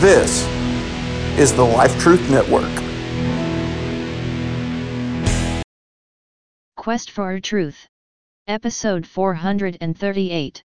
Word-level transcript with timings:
This 0.00 0.46
is 1.38 1.52
the 1.52 1.62
Life 1.62 2.00
Truth 2.00 2.30
Network. 2.30 2.64
Quest 6.74 7.10
for 7.10 7.38
Truth. 7.38 7.86
Episode 8.48 9.06
438. 9.06 10.64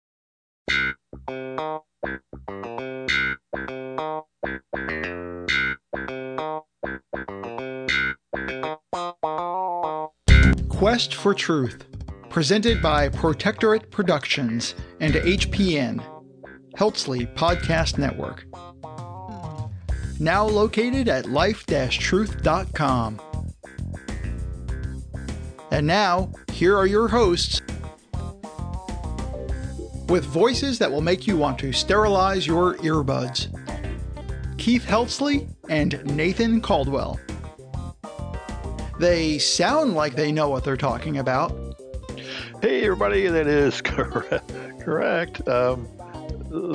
Quest 10.71 11.15
for 11.15 11.35
Truth, 11.35 11.85
presented 12.31 12.81
by 12.81 13.11
Protectorate 13.11 13.91
Productions 13.91 14.75
and 15.01 15.13
HPN, 15.13 16.03
Heltsley 16.79 17.27
Podcast 17.35 17.99
Network. 17.99 18.47
Now 20.21 20.45
located 20.45 21.09
at 21.09 21.27
life-truth.com. 21.27 23.21
And 25.71 25.87
now, 25.87 26.33
here 26.53 26.77
are 26.77 26.87
your 26.87 27.09
hosts 27.09 27.61
with 30.09 30.25
voices 30.25 30.79
that 30.79 30.91
will 30.91 31.03
make 31.03 31.27
you 31.27 31.37
want 31.37 31.59
to 31.59 31.73
sterilize 31.73 32.47
your 32.47 32.77
earbuds 32.77 33.55
Keith 34.57 34.85
Heltsley 34.85 35.49
and 35.69 36.05
Nathan 36.17 36.61
Caldwell. 36.61 37.19
They 38.99 39.39
sound 39.39 39.95
like 39.95 40.17
they 40.17 40.33
know 40.33 40.49
what 40.49 40.65
they're 40.65 40.77
talking 40.77 41.19
about. 41.19 41.53
Hey, 42.61 42.83
everybody, 42.83 43.29
that 43.29 43.47
is 43.47 43.81
correct. 43.83 44.53
correct. 44.81 45.47
Um, 45.49 45.89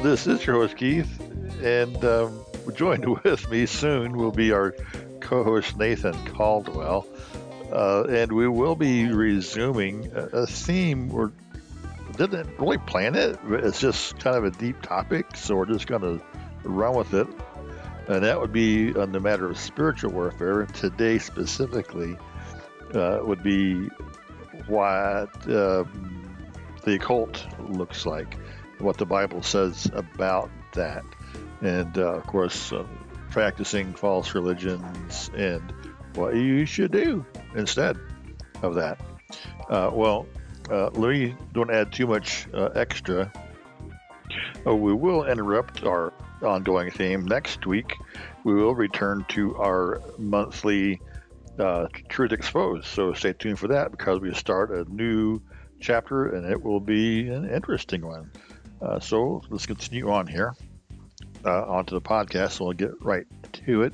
this 0.02 0.26
is 0.28 0.46
your 0.46 0.56
host, 0.56 0.78
Keith, 0.78 1.20
and 1.62 2.04
um, 2.06 2.43
joined 2.72 3.06
with 3.24 3.50
me 3.50 3.66
soon 3.66 4.18
will 4.18 4.32
be 4.32 4.52
our 4.52 4.76
co 5.20 5.44
host, 5.44 5.78
Nathan 5.78 6.14
Caldwell. 6.28 7.08
Uh, 7.72 8.04
and 8.04 8.32
we 8.32 8.48
will 8.48 8.76
be 8.76 9.08
resuming 9.08 10.12
a, 10.14 10.46
theme 10.46 11.10
we 11.10 11.30
didn't 12.18 12.60
really 12.60 12.78
plan 12.78 13.16
it. 13.16 13.40
It's 13.50 13.80
just 13.80 14.20
kind 14.20 14.38
of 14.38 14.44
a 14.44 14.52
deep 14.52 14.80
topic, 14.84 15.36
so 15.36 15.56
we're 15.56 15.66
just 15.66 15.88
going 15.88 16.02
to 16.02 16.24
run 16.64 16.96
with 16.96 17.16
it 17.16 17.28
and 18.08 18.24
that 18.24 18.40
would 18.40 18.52
be 18.52 18.94
on 18.96 19.12
the 19.12 19.20
matter 19.20 19.50
of 19.50 19.58
spiritual 19.58 20.12
warfare. 20.12 20.66
Today, 20.66 21.20
specifically, 21.20 22.18
uh, 22.94 23.20
would 23.22 23.44
be 23.44 23.88
what 24.68 25.30
um, 25.50 26.36
the 26.84 26.96
occult 26.96 27.46
looks 27.70 28.06
like, 28.06 28.38
what 28.80 28.98
the 28.98 29.06
Bible 29.06 29.42
says 29.42 29.90
about 29.94 30.50
that, 30.74 31.04
and 31.64 31.98
uh, 31.98 32.16
of 32.16 32.28
course, 32.28 32.72
uh, 32.74 32.86
practicing 33.30 33.94
false 33.94 34.36
religions 34.36 35.32
and 35.36 35.74
what 36.16 36.36
you 36.36 36.66
should 36.66 36.92
do 36.92 37.26
instead 37.56 37.98
of 38.62 38.76
that. 38.76 39.00
Uh, 39.70 39.90
well, 39.92 40.28
uh, 40.70 40.90
let 40.92 41.10
me 41.10 41.36
don't 41.54 41.72
add 41.72 41.92
too 41.92 42.06
much 42.06 42.48
uh, 42.54 42.70
extra. 42.76 43.32
Oh, 44.66 44.76
we 44.76 44.94
will 44.94 45.26
interrupt 45.26 45.84
our 45.84 46.14
ongoing 46.42 46.92
theme. 46.92 47.26
Next 47.26 47.66
week, 47.66 47.96
we 48.44 48.54
will 48.54 48.76
return 48.76 49.26
to 49.30 49.56
our 49.56 50.02
monthly 50.18 51.02
uh, 51.60 51.88
Truth 52.10 52.34
Exposed. 52.34 52.86
So 52.86 53.14
stay 53.14 53.34
tuned 53.34 53.60
for 53.60 53.70
that 53.70 53.92
because 53.92 54.20
we 54.20 54.34
start 54.34 54.72
a 54.72 54.84
new 54.94 55.42
chapter 55.80 56.36
and 56.36 56.50
it 56.50 56.62
will 56.62 56.80
be 56.80 57.30
an 57.30 57.50
interesting 57.50 58.06
one. 58.06 58.32
Uh, 58.82 59.00
so 59.00 59.42
let's 59.50 59.66
continue 59.66 60.12
on 60.12 60.28
here 60.28 60.54
uh, 61.46 61.64
onto 61.66 61.96
the 61.96 62.02
podcast. 62.02 62.54
So 62.54 62.66
we'll 62.66 62.74
get 62.74 62.92
right 63.02 63.26
to 63.66 63.84
it. 63.84 63.94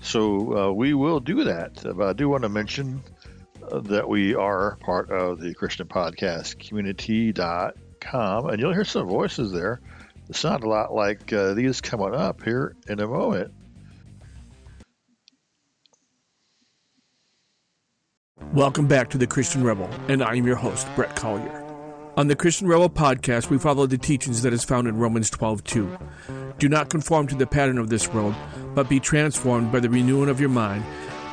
So 0.00 0.56
uh, 0.56 0.72
we 0.72 0.94
will 0.94 1.20
do 1.20 1.44
that. 1.44 1.82
But 1.82 2.08
I 2.08 2.12
do 2.12 2.28
want 2.28 2.42
to 2.42 2.48
mention 2.48 3.02
uh, 3.70 3.80
that 3.80 4.08
we 4.08 4.34
are 4.34 4.76
part 4.76 5.10
of 5.10 5.40
the 5.40 5.54
Christian 5.54 5.86
Podcast 5.86 6.58
Community.com, 6.58 8.46
and 8.48 8.60
you'll 8.60 8.72
hear 8.72 8.84
some 8.84 9.08
voices 9.08 9.52
there 9.52 9.80
sound 10.32 10.64
a 10.64 10.68
lot 10.68 10.92
like 10.92 11.32
uh, 11.32 11.54
these 11.54 11.80
coming 11.80 12.14
up 12.14 12.42
here 12.42 12.76
in 12.88 13.00
a 13.00 13.06
moment. 13.06 13.52
Welcome 18.52 18.86
back 18.86 19.10
to 19.10 19.18
the 19.18 19.26
Christian 19.26 19.62
Rebel, 19.62 19.90
and 20.08 20.22
I 20.22 20.34
am 20.34 20.46
your 20.46 20.56
host, 20.56 20.86
Brett 20.94 21.14
Collier. 21.16 21.57
On 22.18 22.26
the 22.26 22.34
Christian 22.34 22.66
Rebel 22.66 22.90
podcast, 22.90 23.48
we 23.48 23.58
follow 23.58 23.86
the 23.86 23.96
teachings 23.96 24.42
that 24.42 24.52
is 24.52 24.64
found 24.64 24.88
in 24.88 24.96
Romans 24.96 25.30
12:2. 25.30 25.88
Do 26.58 26.68
not 26.68 26.90
conform 26.90 27.28
to 27.28 27.36
the 27.36 27.46
pattern 27.46 27.78
of 27.78 27.90
this 27.90 28.12
world, 28.12 28.34
but 28.74 28.88
be 28.88 28.98
transformed 28.98 29.70
by 29.70 29.78
the 29.78 29.88
renewing 29.88 30.28
of 30.28 30.40
your 30.40 30.48
mind. 30.48 30.82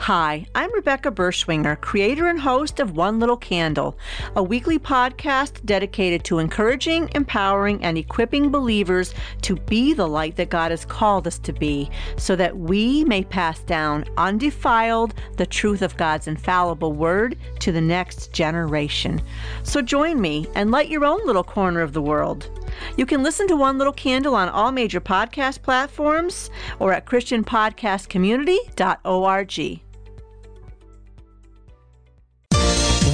Hi, 0.00 0.46
I'm 0.54 0.72
Rebecca 0.72 1.10
Berschwinger, 1.10 1.80
creator 1.80 2.28
and 2.28 2.40
host 2.40 2.78
of 2.80 2.96
One 2.96 3.18
Little 3.18 3.36
Candle, 3.36 3.98
a 4.36 4.42
weekly 4.42 4.78
podcast 4.78 5.62
dedicated 5.66 6.24
to 6.24 6.38
encouraging, 6.38 7.10
empowering, 7.14 7.84
and 7.84 7.98
equipping 7.98 8.50
believers 8.50 9.12
to 9.42 9.56
be 9.56 9.92
the 9.92 10.06
light 10.06 10.36
that 10.36 10.48
God 10.48 10.70
has 10.70 10.86
called 10.86 11.26
us 11.26 11.38
to 11.40 11.52
be, 11.52 11.90
so 12.16 12.34
that 12.36 12.56
we 12.56 13.04
may 13.04 13.22
pass 13.22 13.58
down 13.58 14.06
undefiled 14.16 15.12
the 15.36 15.44
truth 15.44 15.82
of 15.82 15.98
God's 15.98 16.28
infallible 16.28 16.94
word 16.94 17.36
to 17.58 17.70
the 17.70 17.82
next 17.82 18.32
generation. 18.32 19.20
So 19.62 19.82
join 19.82 20.22
me 20.22 20.46
and 20.54 20.70
light 20.70 20.88
your 20.88 21.04
own 21.04 21.26
little 21.26 21.44
corner 21.44 21.82
of 21.82 21.92
the 21.92 22.00
world. 22.00 22.48
You 22.96 23.04
can 23.04 23.22
listen 23.22 23.46
to 23.48 23.56
One 23.56 23.76
Little 23.76 23.92
Candle 23.92 24.36
on 24.36 24.48
all 24.48 24.72
major 24.72 25.02
podcast 25.02 25.60
platforms 25.60 26.48
or 26.78 26.94
at 26.94 27.04
ChristianPodcastCommunity.org. 27.04 29.87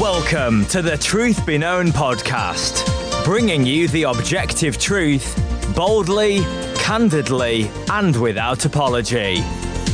Welcome 0.00 0.65
to 0.66 0.82
the 0.82 0.99
Truth 0.99 1.47
Be 1.47 1.56
Known 1.56 1.87
podcast, 1.87 2.84
bringing 3.25 3.65
you 3.65 3.87
the 3.87 4.03
objective 4.03 4.77
truth 4.77 5.41
boldly, 5.77 6.41
candidly, 6.75 7.71
and 7.88 8.16
without 8.16 8.65
apology. 8.65 9.37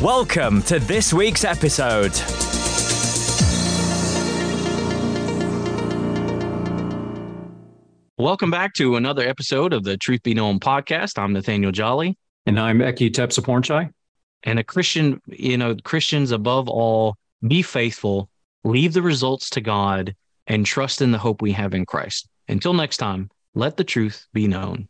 Welcome 0.01 0.63
to 0.63 0.79
this 0.79 1.13
week's 1.13 1.45
episode. 1.45 2.13
Welcome 8.17 8.51
back 8.51 8.73
to 8.75 8.97
another 8.97 9.29
episode 9.29 9.75
of 9.75 9.85
the 9.85 9.99
Truth 9.99 10.23
Be 10.23 10.33
Known 10.33 10.61
podcast. 10.61 11.19
I'm 11.19 11.35
Nathaniel 11.35 11.73
Jolly. 11.73 12.17
And 12.47 12.59
I'm 12.59 12.79
Eki 12.79 13.11
Tepsapornchai. 13.11 13.91
And 14.45 14.59
a 14.59 14.65
Christian, 14.65 15.21
you 15.27 15.59
know, 15.59 15.77
Christians 15.85 16.31
above 16.31 16.71
all, 16.71 17.17
be 17.47 17.61
faithful, 17.61 18.31
leave 18.65 18.93
the 18.93 19.03
results 19.03 19.51
to 19.51 19.61
God, 19.61 20.15
and 20.47 20.67
trust 20.67 21.01
in 21.01 21.13
the 21.13 21.19
hope 21.19 21.41
we 21.41 21.53
have 21.53 21.75
in 21.75 21.87
Christ. 21.87 22.29
Until 22.49 22.75
next 22.75 22.99
time, 22.99 23.31
let 23.55 23.77
the 23.77 23.85
truth 23.85 24.27
be 24.33 24.47
known. 24.47 24.90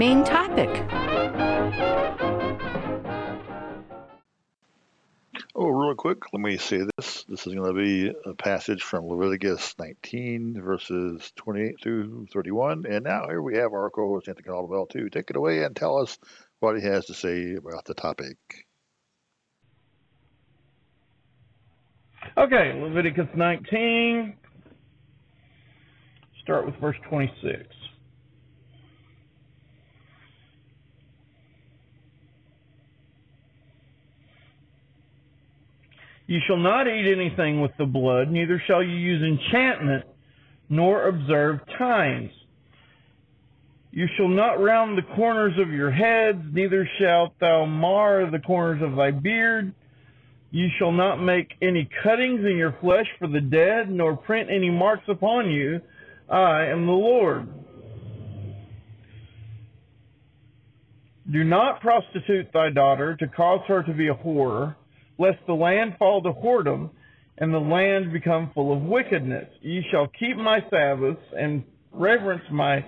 main 0.00 0.24
topic. 0.24 0.70
Oh, 5.54 5.68
real 5.68 5.94
quick, 5.94 6.32
let 6.32 6.40
me 6.40 6.56
say 6.56 6.78
this. 6.96 7.24
This 7.24 7.46
is 7.46 7.54
going 7.54 7.68
to 7.68 7.78
be 7.78 8.10
a 8.24 8.32
passage 8.32 8.82
from 8.82 9.04
Leviticus 9.04 9.74
19, 9.78 10.58
verses 10.62 11.30
28 11.36 11.74
through 11.82 12.28
31. 12.32 12.86
And 12.88 13.04
now 13.04 13.26
here 13.28 13.42
we 13.42 13.58
have 13.58 13.74
our 13.74 13.90
co 13.90 14.08
host, 14.08 14.26
Anthony 14.26 14.44
Caldwell, 14.44 14.86
too. 14.86 15.10
Take 15.10 15.28
it 15.28 15.36
away 15.36 15.64
and 15.64 15.76
tell 15.76 15.98
us 15.98 16.18
what 16.60 16.80
he 16.80 16.86
has 16.86 17.04
to 17.06 17.14
say 17.14 17.56
about 17.56 17.84
the 17.84 17.92
topic. 17.92 18.38
Okay, 22.38 22.72
Leviticus 22.82 23.28
19. 23.36 24.34
Start 26.42 26.64
with 26.64 26.76
verse 26.76 26.96
26. 27.10 27.79
You 36.30 36.38
shall 36.46 36.58
not 36.58 36.86
eat 36.86 37.10
anything 37.10 37.60
with 37.60 37.72
the 37.76 37.86
blood, 37.86 38.30
neither 38.30 38.62
shall 38.68 38.84
you 38.84 38.94
use 38.94 39.20
enchantment, 39.20 40.04
nor 40.68 41.08
observe 41.08 41.58
times. 41.76 42.30
You 43.90 44.06
shall 44.16 44.28
not 44.28 44.62
round 44.62 44.96
the 44.96 45.16
corners 45.16 45.54
of 45.58 45.72
your 45.72 45.90
heads, 45.90 46.38
neither 46.52 46.88
shalt 47.00 47.32
thou 47.40 47.66
mar 47.66 48.30
the 48.30 48.38
corners 48.38 48.80
of 48.80 48.94
thy 48.94 49.10
beard. 49.10 49.74
You 50.52 50.68
shall 50.78 50.92
not 50.92 51.16
make 51.16 51.48
any 51.62 51.88
cuttings 52.00 52.44
in 52.44 52.56
your 52.56 52.76
flesh 52.80 53.06
for 53.18 53.26
the 53.26 53.40
dead, 53.40 53.90
nor 53.90 54.16
print 54.16 54.50
any 54.52 54.70
marks 54.70 55.08
upon 55.08 55.50
you. 55.50 55.80
I 56.28 56.66
am 56.66 56.86
the 56.86 56.92
Lord. 56.92 57.48
Do 61.32 61.42
not 61.42 61.80
prostitute 61.80 62.52
thy 62.52 62.70
daughter 62.70 63.16
to 63.16 63.26
cause 63.26 63.62
her 63.66 63.82
to 63.82 63.92
be 63.92 64.06
a 64.06 64.14
whore 64.14 64.76
lest 65.20 65.38
the 65.46 65.52
land 65.52 65.94
fall 65.98 66.22
to 66.22 66.32
whoredom, 66.32 66.90
and 67.38 67.52
the 67.52 67.58
land 67.58 68.12
become 68.12 68.50
full 68.54 68.72
of 68.72 68.82
wickedness. 68.82 69.48
Ye 69.60 69.84
shall 69.90 70.08
keep 70.18 70.36
my 70.36 70.60
Sabbaths, 70.70 71.20
and 71.38 71.62
reverence 71.92 72.44
my 72.50 72.84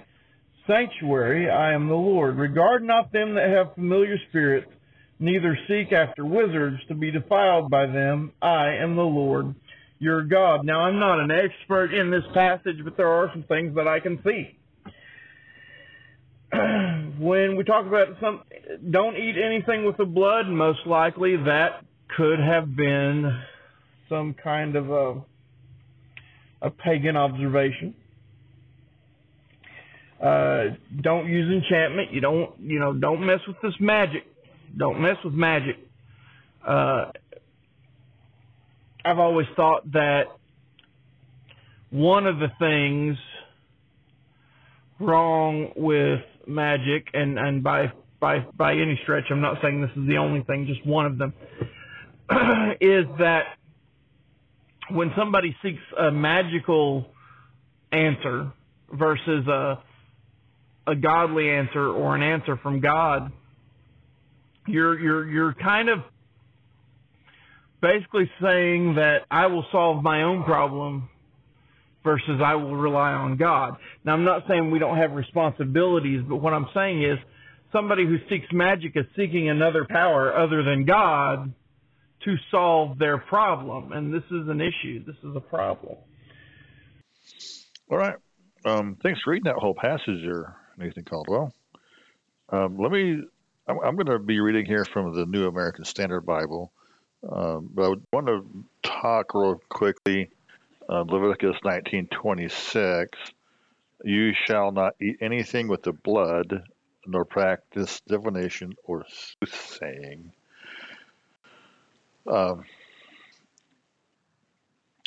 sanctuary. 0.67 1.51
I 1.51 1.75
am 1.75 1.89
the 1.89 1.95
Lord. 1.95 2.37
Regard 2.37 2.83
not 2.83 3.13
them 3.13 3.35
that 3.35 3.49
have 3.51 3.75
familiar 3.75 4.17
spirits, 4.29 4.71
neither 5.19 5.59
seek 5.69 5.93
after 5.93 6.25
wizards 6.25 6.79
to 6.89 6.95
be 6.95 7.11
defiled 7.11 7.71
by 7.71 7.87
them. 7.87 8.33
I 8.41 8.77
am 8.83 8.97
the 8.97 9.03
Lord 9.03 9.55
your 10.03 10.25
God. 10.25 10.65
Now, 10.65 10.81
I'm 10.81 10.99
not 10.99 11.21
an 11.21 11.31
expert 11.31 11.95
in 11.95 12.11
this 12.11 12.25
passage, 12.35 12.79
but 12.83 12.97
there 12.97 13.07
are 13.07 13.31
some 13.33 13.45
things 13.45 13.77
that 13.77 13.87
I 13.87 14.01
can 14.01 14.19
see. 14.25 14.59
when 17.21 17.57
we 17.57 17.63
talk 17.63 17.87
about 17.87 18.09
some, 18.21 18.43
don't 18.91 19.17
eat 19.17 19.37
anything 19.39 19.85
with 19.87 19.97
the 19.97 20.05
blood, 20.05 20.49
most 20.49 20.81
likely 20.87 21.37
that 21.37 21.85
could 22.17 22.39
have 22.39 22.77
been 22.77 23.41
some 24.09 24.35
kind 24.43 24.77
of 24.77 24.91
a, 24.91 25.23
a 26.63 26.71
pagan 26.71 27.17
observation. 27.17 27.95
Uh, 30.23 30.77
don't 31.01 31.27
use 31.27 31.51
enchantment. 31.51 32.13
You 32.13 32.21
don't, 32.21 32.51
you 32.61 32.79
know, 32.79 32.93
don't 32.93 33.27
mess 33.27 33.41
with 33.47 33.57
this 33.63 33.75
magic. 33.81 34.25
Don't 34.77 35.01
mess 35.01 35.17
with 35.25 35.35
magic. 35.35 35.77
Uh, 36.67 37.07
I've 39.05 39.19
always 39.19 39.49
thought 39.57 39.91
that 39.93 40.25
one 41.91 42.27
of 42.27 42.39
the 42.39 42.49
things 42.59 43.17
wrong 45.01 45.73
with 45.77 46.21
magic, 46.47 47.09
and, 47.13 47.39
and 47.39 47.63
by 47.63 47.93
by 48.21 48.39
by 48.57 48.73
any 48.73 48.99
stretch, 49.03 49.25
I'm 49.31 49.41
not 49.41 49.57
saying 49.61 49.81
this 49.81 49.91
is 49.97 50.09
the 50.09 50.17
only 50.17 50.43
thing, 50.45 50.67
just 50.67 50.87
one 50.87 51.07
of 51.07 51.19
them, 51.19 51.35
is 52.81 53.07
that 53.19 53.57
when 54.91 55.13
somebody 55.17 55.57
seeks 55.63 55.83
a 55.99 56.11
magical 56.11 57.07
answer 57.93 58.53
versus 58.93 59.47
a 59.47 59.83
a 60.87 60.97
godly 60.97 61.49
answer 61.49 61.87
or 61.87 62.17
an 62.17 62.23
answer 62.23 62.57
from 62.57 62.81
God, 62.81 63.31
you're 64.67 64.99
you're 64.99 65.29
you're 65.29 65.55
kind 65.55 65.89
of 65.89 66.01
basically 67.81 68.31
saying 68.41 68.95
that 68.97 69.19
I 69.31 69.47
will 69.47 69.65
solve 69.73 70.03
my 70.03 70.23
own 70.23 70.45
problem 70.45 71.09
versus 72.05 72.41
I 72.45 72.57
will 72.57 72.75
rely 72.77 73.13
on 73.13 73.37
God. 73.37 73.77
Now 74.05 74.15
I'm 74.15 74.25
not 74.25 74.43
saying 74.49 74.71
we 74.71 74.79
don't 74.79 74.97
have 74.97 75.13
responsibilities, 75.13 76.23
but 76.29 76.37
what 76.37 76.53
I'm 76.53 76.67
saying 76.75 77.03
is 77.03 77.19
somebody 77.73 78.05
who 78.05 78.17
seeks 78.29 78.47
magic 78.53 78.93
is 78.97 79.05
seeking 79.17 79.49
another 79.49 79.87
power 79.89 80.37
other 80.37 80.63
than 80.65 80.85
God 80.85 81.53
to 82.25 82.37
solve 82.51 82.99
their 82.99 83.19
problem. 83.19 83.93
And 83.93 84.13
this 84.13 84.25
is 84.31 84.49
an 84.49 84.61
issue. 84.61 85.05
This 85.05 85.17
is 85.25 85.37
a 85.37 85.41
problem. 85.41 85.97
All 87.91 87.99
right. 87.99 88.17
Um, 88.65 88.97
thanks 89.03 89.21
for 89.23 89.33
reading 89.33 89.53
that 89.53 89.57
whole 89.57 89.75
passage 89.75 90.23
there, 90.23 90.57
Nathan 90.79 91.05
Caldwell. 91.05 91.53
Um, 92.51 92.79
let 92.79 92.93
me, 92.93 93.23
I'm, 93.67 93.79
I'm 93.81 93.97
going 93.97 94.07
to 94.07 94.19
be 94.19 94.41
reading 94.41 94.67
here 94.67 94.85
from 94.85 95.15
the 95.15 95.27
New 95.27 95.47
American 95.47 95.85
Standard 95.85 96.23
Bible, 96.23 96.73
um, 97.29 97.69
but 97.73 97.93
I 97.93 97.95
want 98.13 98.27
to 98.27 98.47
talk 98.83 99.35
real 99.35 99.61
quickly. 99.69 100.31
Uh, 100.89 101.05
Leviticus 101.09 101.57
19:26. 101.65 103.09
You 104.05 104.33
shall 104.47 104.73
not 104.73 104.95
eat 105.01 105.19
anything 105.21 105.69
with 105.69 105.83
the 105.83 105.93
blood, 105.93 106.65
nor 107.07 107.25
practice 107.25 108.01
divination 108.07 108.75
or 108.85 109.05
soothsaying. 109.09 110.33
Um, 112.27 112.65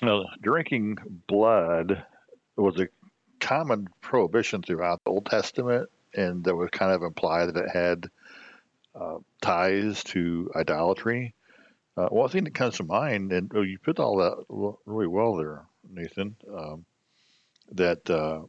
well, 0.03 0.25
drinking 0.41 0.97
blood 1.27 2.03
was 2.57 2.79
a 2.79 2.89
common 3.39 3.87
prohibition 4.01 4.61
throughout 4.61 5.03
the 5.03 5.11
Old 5.11 5.25
Testament, 5.25 5.89
and 6.13 6.43
that 6.43 6.55
would 6.55 6.71
kind 6.71 6.91
of 6.91 7.01
imply 7.01 7.45
that 7.45 7.55
it 7.55 7.69
had 7.69 8.09
uh, 8.99 9.17
ties 9.41 10.03
to 10.05 10.51
idolatry. 10.55 11.33
Uh, 11.97 12.07
one 12.07 12.29
thing 12.29 12.43
that 12.43 12.53
comes 12.53 12.77
to 12.77 12.83
mind, 12.83 13.31
and 13.31 13.51
oh, 13.55 13.61
you 13.61 13.79
put 13.79 13.99
all 13.99 14.17
that 14.17 14.77
really 14.85 15.07
well 15.07 15.35
there, 15.35 15.65
Nathan, 15.89 16.35
um, 16.53 16.85
that 17.71 18.09
uh, 18.09 18.41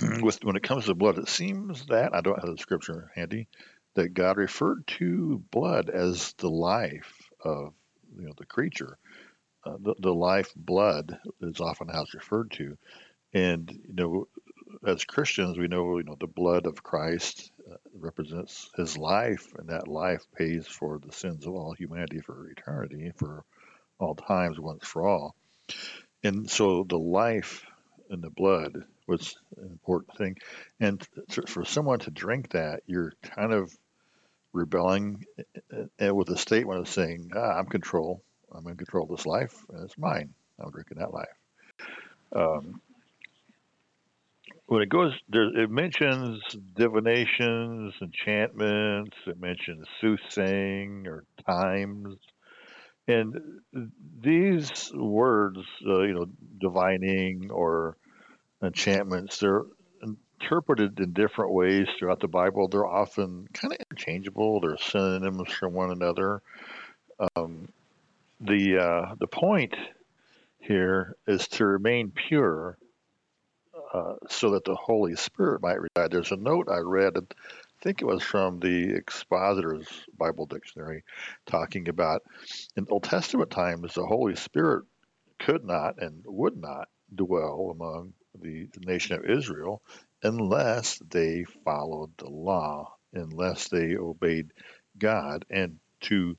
with 0.22 0.42
when 0.42 0.56
it 0.56 0.62
comes 0.62 0.86
to 0.86 0.94
blood, 0.94 1.18
it 1.18 1.28
seems 1.28 1.86
that 1.86 2.14
I 2.14 2.20
don't 2.22 2.40
have 2.40 2.50
the 2.50 2.58
scripture 2.58 3.10
handy 3.14 3.48
that 3.94 4.14
God 4.14 4.36
referred 4.36 4.86
to 4.86 5.42
blood 5.50 5.90
as 5.90 6.32
the 6.34 6.50
life 6.50 7.25
of 7.46 7.72
you 8.18 8.26
know 8.26 8.32
the 8.36 8.46
creature. 8.46 8.98
Uh, 9.64 9.76
the, 9.80 9.94
the 9.98 10.14
life 10.14 10.52
blood 10.54 11.18
is 11.40 11.60
often 11.60 11.88
how 11.88 12.02
it's 12.02 12.14
referred 12.14 12.50
to, 12.52 12.76
and 13.32 13.70
you 13.70 13.94
know, 13.94 14.28
as 14.86 15.04
Christians, 15.04 15.58
we 15.58 15.68
know 15.68 15.98
you 15.98 16.04
know 16.04 16.16
the 16.18 16.26
blood 16.26 16.66
of 16.66 16.82
Christ 16.82 17.50
uh, 17.70 17.76
represents 17.98 18.70
His 18.76 18.96
life, 18.96 19.52
and 19.58 19.68
that 19.68 19.88
life 19.88 20.24
pays 20.36 20.66
for 20.66 20.98
the 20.98 21.12
sins 21.12 21.46
of 21.46 21.54
all 21.54 21.72
humanity 21.72 22.20
for 22.20 22.48
eternity, 22.48 23.12
for 23.16 23.44
all 23.98 24.14
times, 24.14 24.58
once 24.60 24.86
for 24.86 25.06
all. 25.06 25.34
And 26.22 26.50
so, 26.50 26.84
the 26.84 26.98
life 26.98 27.64
and 28.10 28.22
the 28.22 28.30
blood 28.30 28.84
was 29.06 29.36
an 29.56 29.68
important 29.70 30.16
thing, 30.16 30.36
and 30.80 31.06
for 31.46 31.64
someone 31.64 32.00
to 32.00 32.10
drink 32.10 32.50
that, 32.50 32.82
you're 32.86 33.12
kind 33.22 33.52
of 33.52 33.72
rebelling 34.56 35.24
uh, 35.72 36.14
with 36.14 36.28
a 36.30 36.36
statement 36.36 36.80
of 36.80 36.88
saying, 36.88 37.30
ah, 37.34 37.58
I'm 37.58 37.66
control. 37.66 38.22
I'm 38.52 38.66
in 38.68 38.76
control 38.76 39.04
of 39.04 39.16
this 39.16 39.26
life, 39.26 39.64
and 39.70 39.84
it's 39.84 39.98
mine. 39.98 40.32
I'm 40.58 40.70
drinking 40.70 40.98
that 40.98 41.12
life. 41.12 41.26
Um, 42.34 42.80
when 44.66 44.82
it 44.82 44.88
goes, 44.88 45.12
there, 45.28 45.56
it 45.56 45.70
mentions 45.70 46.42
divinations, 46.74 47.94
enchantments. 48.00 49.16
It 49.26 49.40
mentions 49.40 49.86
soothsaying 50.00 51.06
or 51.06 51.24
times, 51.46 52.16
and 53.08 53.36
these 54.20 54.90
words, 54.94 55.58
uh, 55.86 56.02
you 56.02 56.14
know, 56.14 56.26
divining 56.60 57.50
or 57.50 57.96
enchantments, 58.62 59.38
they're 59.38 59.62
interpreted 60.40 60.98
in 61.00 61.12
different 61.12 61.52
ways 61.52 61.86
throughout 61.98 62.20
the 62.20 62.28
Bible. 62.28 62.68
They're 62.68 62.86
often 62.86 63.48
kind 63.52 63.72
of 63.72 63.78
interchangeable. 63.90 64.60
They're 64.60 64.78
synonyms 64.78 65.50
for 65.52 65.68
one 65.68 65.90
another. 65.90 66.42
Um, 67.36 67.68
the 68.40 68.78
uh, 68.78 69.14
the 69.18 69.26
point 69.26 69.74
here 70.58 71.16
is 71.26 71.48
to 71.48 71.64
remain 71.64 72.10
pure, 72.10 72.76
uh, 73.94 74.14
so 74.28 74.50
that 74.50 74.64
the 74.64 74.74
Holy 74.74 75.16
Spirit 75.16 75.62
might 75.62 75.80
reside. 75.80 76.10
There's 76.10 76.32
a 76.32 76.36
note 76.36 76.68
I 76.70 76.78
read. 76.78 77.16
I 77.16 77.22
think 77.82 78.02
it 78.02 78.06
was 78.06 78.22
from 78.22 78.60
the 78.60 78.94
Expositor's 78.94 79.88
Bible 80.18 80.46
Dictionary, 80.46 81.04
talking 81.46 81.88
about 81.88 82.22
in 82.76 82.86
Old 82.90 83.04
Testament 83.04 83.50
times 83.50 83.94
the 83.94 84.04
Holy 84.04 84.36
Spirit 84.36 84.84
could 85.38 85.64
not 85.64 86.00
and 86.02 86.22
would 86.26 86.56
not 86.56 86.88
dwell 87.14 87.70
among 87.70 88.12
the 88.42 88.68
nation 88.84 89.16
of 89.16 89.24
Israel 89.24 89.82
unless 90.22 90.98
they 91.10 91.44
followed 91.64 92.10
the 92.18 92.28
law, 92.28 92.94
unless 93.12 93.68
they 93.68 93.96
obeyed 93.96 94.52
God. 94.98 95.44
And 95.50 95.78
to 96.02 96.36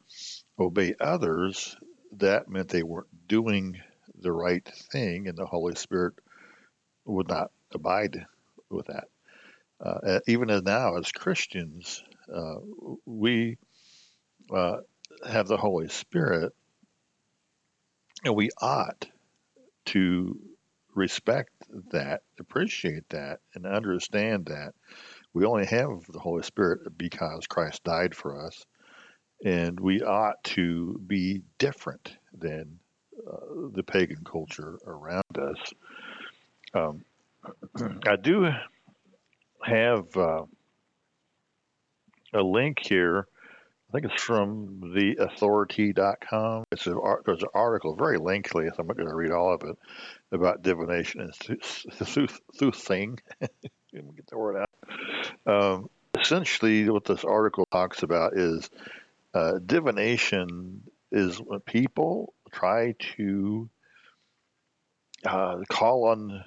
obey 0.60 0.96
others, 1.00 1.76
that 2.18 2.50
meant 2.50 2.70
they 2.70 2.84
weren't 2.84 3.28
doing 3.28 3.82
the 4.20 4.32
right 4.32 4.68
thing, 4.92 5.28
and 5.28 5.38
the 5.38 5.46
Holy 5.46 5.76
Spirit 5.76 6.14
would 7.06 7.28
not 7.28 7.52
abide 7.74 8.26
with 8.70 8.88
that. 8.88 9.08
Uh, 9.80 10.20
even 10.28 10.50
as 10.50 10.64
now, 10.64 10.98
as 10.98 11.12
Christians, 11.12 12.04
uh, 12.34 12.56
we 13.06 13.58
uh, 14.52 14.78
have 15.28 15.48
the 15.48 15.58
Holy 15.58 15.88
Spirit, 15.90 16.54
and 18.24 18.36
we 18.36 18.50
ought 18.60 19.08
to 19.86 20.40
respect 20.98 21.52
that, 21.92 22.24
appreciate 22.40 23.08
that, 23.10 23.40
and 23.54 23.66
understand 23.66 24.48
that 24.48 24.74
we 25.34 25.46
only 25.46 25.66
have 25.66 26.06
the 26.10 26.20
Holy 26.20 26.44
Spirit 26.44 26.98
because 26.98 27.48
Christ 27.48 27.84
died 27.84 28.16
for 28.16 28.46
us, 28.46 28.66
and 29.46 29.80
we 29.80 30.02
ought 30.02 30.44
to 30.46 31.00
be 31.06 31.42
different 31.60 32.18
than 32.38 32.80
uh, 33.32 33.70
the 33.74 33.84
pagan 33.84 34.24
culture 34.26 34.80
around 34.86 35.24
us. 35.40 35.74
Um, 36.74 37.06
I 38.08 38.16
do 38.16 38.50
have 39.64 40.18
uh, 40.18 40.44
a 42.34 42.42
link 42.42 42.80
here. 42.82 43.28
I 43.90 43.94
think 43.94 44.12
it's 44.12 44.22
from 44.22 44.82
theauthority.com. 44.96 46.66
It's 46.72 46.88
a, 46.88 46.96
there's 47.26 47.44
an 47.44 47.50
article, 47.54 47.96
very 47.96 48.18
lengthy, 48.18 48.68
so 48.68 48.74
I'm 48.80 48.88
not 48.88 48.98
going 48.98 49.08
to 49.08 49.16
read 49.16 49.32
all 49.32 49.54
of 49.54 49.64
it, 49.64 49.78
about 50.34 50.62
divination 50.62 51.22
and 51.22 51.58
soothsaying. 52.54 53.20
Let 53.42 53.52
me 53.94 54.12
get 54.14 54.28
the 54.28 54.38
word 54.38 54.58
out. 54.58 54.70
Um, 55.46 55.90
essentially, 56.20 56.90
what 56.90 57.06
this 57.06 57.24
article 57.24 57.66
talks 57.72 58.04
about 58.04 58.34
is 58.38 58.70
uh, 59.34 59.60
divination 59.66 60.84
is 61.14 61.38
when 61.38 61.62
people 61.62 62.34
try 62.52 62.94
to 63.16 63.70
uh, 65.26 65.60
call 65.70 66.10
on 66.10 66.44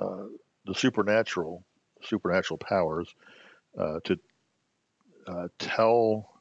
uh, 0.00 0.24
the 0.66 0.74
supernatural, 0.74 1.64
supernatural 2.02 2.58
powers 2.58 3.14
uh, 3.78 4.00
to 4.04 4.18
uh, 5.28 5.46
tell 5.60 6.31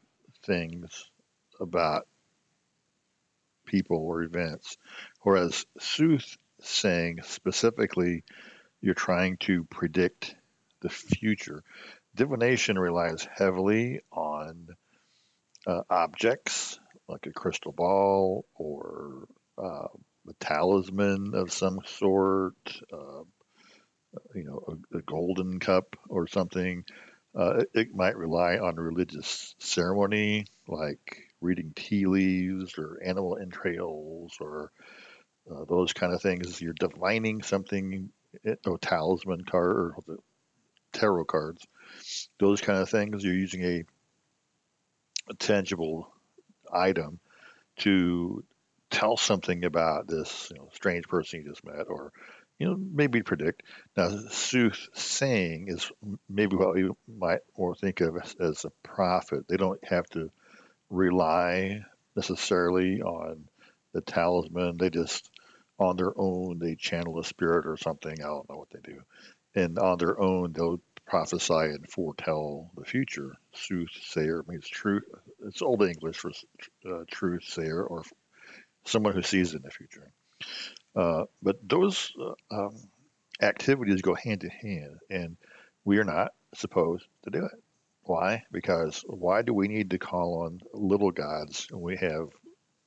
things 0.43 1.09
about 1.59 2.07
people 3.65 3.97
or 3.97 4.23
events, 4.23 4.77
whereas 5.21 5.65
soothsaying 5.79 7.19
specifically, 7.23 8.23
you're 8.81 8.93
trying 8.93 9.37
to 9.37 9.63
predict 9.65 10.35
the 10.81 10.89
future. 10.89 11.63
Divination 12.15 12.77
relies 12.77 13.27
heavily 13.37 14.01
on 14.11 14.67
uh, 15.67 15.81
objects 15.89 16.79
like 17.07 17.27
a 17.27 17.31
crystal 17.31 17.71
ball 17.71 18.45
or 18.55 19.27
uh, 19.57 19.87
a 20.27 20.33
talisman 20.39 21.33
of 21.35 21.51
some 21.51 21.79
sort, 21.85 22.55
uh, 22.91 23.23
you 24.35 24.43
know, 24.43 24.63
a, 24.67 24.97
a, 24.97 25.01
golden 25.01 25.59
cup 25.59 25.95
or 26.09 26.27
something. 26.27 26.83
Uh, 27.33 27.63
it, 27.73 27.95
might 27.95 28.17
rely 28.17 28.57
on 28.57 28.75
religious 28.75 29.55
ceremony 29.57 30.45
like 30.67 31.29
reading 31.39 31.71
tea 31.75 32.05
leaves 32.05 32.77
or 32.77 32.99
animal 33.03 33.37
entrails 33.37 34.35
or 34.41 34.71
uh, 35.49 35.63
those 35.65 35.93
kind 35.93 36.13
of 36.13 36.21
things. 36.21 36.61
You're 36.61 36.73
divining 36.73 37.41
something, 37.41 38.09
eh, 38.45 38.55
talisman 38.81 39.45
card 39.45 39.75
or 39.75 40.17
tarot 40.91 41.25
cards, 41.25 41.65
those 42.37 42.61
kind 42.61 42.79
of 42.79 42.89
things. 42.89 43.23
You're 43.23 43.33
using 43.33 43.63
a, 43.63 43.83
a 45.29 45.33
tangible 45.35 46.11
item 46.71 47.19
to 47.77 48.43
tell 48.89 49.17
something 49.17 49.63
about 49.63 50.07
this 50.07 50.49
you 50.51 50.57
know, 50.57 50.69
strange 50.73 51.07
person 51.07 51.41
you 51.41 51.49
just 51.49 51.65
met, 51.65 51.87
or 51.87 52.11
you 52.61 52.67
know 52.67 52.77
maybe 52.93 53.23
predict. 53.23 53.63
Now, 53.97 54.09
soothsaying 54.29 55.67
is 55.67 55.91
maybe 56.29 56.55
what 56.55 56.75
we 56.75 56.91
might 57.07 57.39
more 57.57 57.73
think 57.73 58.01
of 58.01 58.15
as, 58.17 58.35
as 58.39 58.65
a 58.65 58.87
prophet. 58.87 59.47
They 59.47 59.57
don't 59.57 59.83
have 59.83 60.05
to 60.11 60.29
rely 60.91 61.83
necessarily 62.15 63.01
on 63.01 63.45
the 63.93 64.01
talisman. 64.01 64.77
They 64.77 64.91
just 64.91 65.31
on 65.79 65.97
their 65.97 66.13
own 66.15 66.59
they 66.59 66.75
channel 66.75 67.19
a 67.19 67.23
spirit 67.23 67.65
or 67.65 67.77
something. 67.77 68.13
I 68.13 68.27
don't 68.27 68.47
know 68.47 68.57
what 68.57 68.69
they 68.69 68.79
do, 68.83 69.01
and 69.55 69.79
on 69.79 69.97
their 69.97 70.21
own 70.21 70.53
they'll 70.53 70.81
prophesy 71.07 71.53
and 71.53 71.89
foretell 71.89 72.69
the 72.77 72.85
future. 72.85 73.33
Soothsayer 73.53 74.43
means 74.47 74.67
truth. 74.67 75.03
It's 75.47 75.63
Old 75.63 75.81
English 75.81 76.17
for 76.17 76.31
uh, 76.87 77.05
truth 77.09 77.43
sayer 77.45 77.83
or 77.83 78.03
someone 78.85 79.13
who 79.13 79.23
sees 79.23 79.55
in 79.55 79.63
the 79.63 79.71
future. 79.71 80.11
Uh, 80.95 81.25
but 81.41 81.57
those 81.67 82.11
uh, 82.19 82.33
um, 82.51 82.75
activities 83.41 84.01
go 84.01 84.13
hand 84.13 84.43
in 84.43 84.49
hand, 84.49 84.97
and 85.09 85.37
we 85.85 85.97
are 85.97 86.03
not 86.03 86.33
supposed 86.53 87.05
to 87.23 87.29
do 87.29 87.45
it. 87.45 87.63
Why? 88.03 88.43
Because 88.51 89.03
why 89.07 89.41
do 89.41 89.53
we 89.53 89.67
need 89.67 89.91
to 89.91 89.99
call 89.99 90.43
on 90.43 90.59
little 90.73 91.11
gods 91.11 91.67
when 91.69 91.81
we 91.81 91.95
have, 91.97 92.29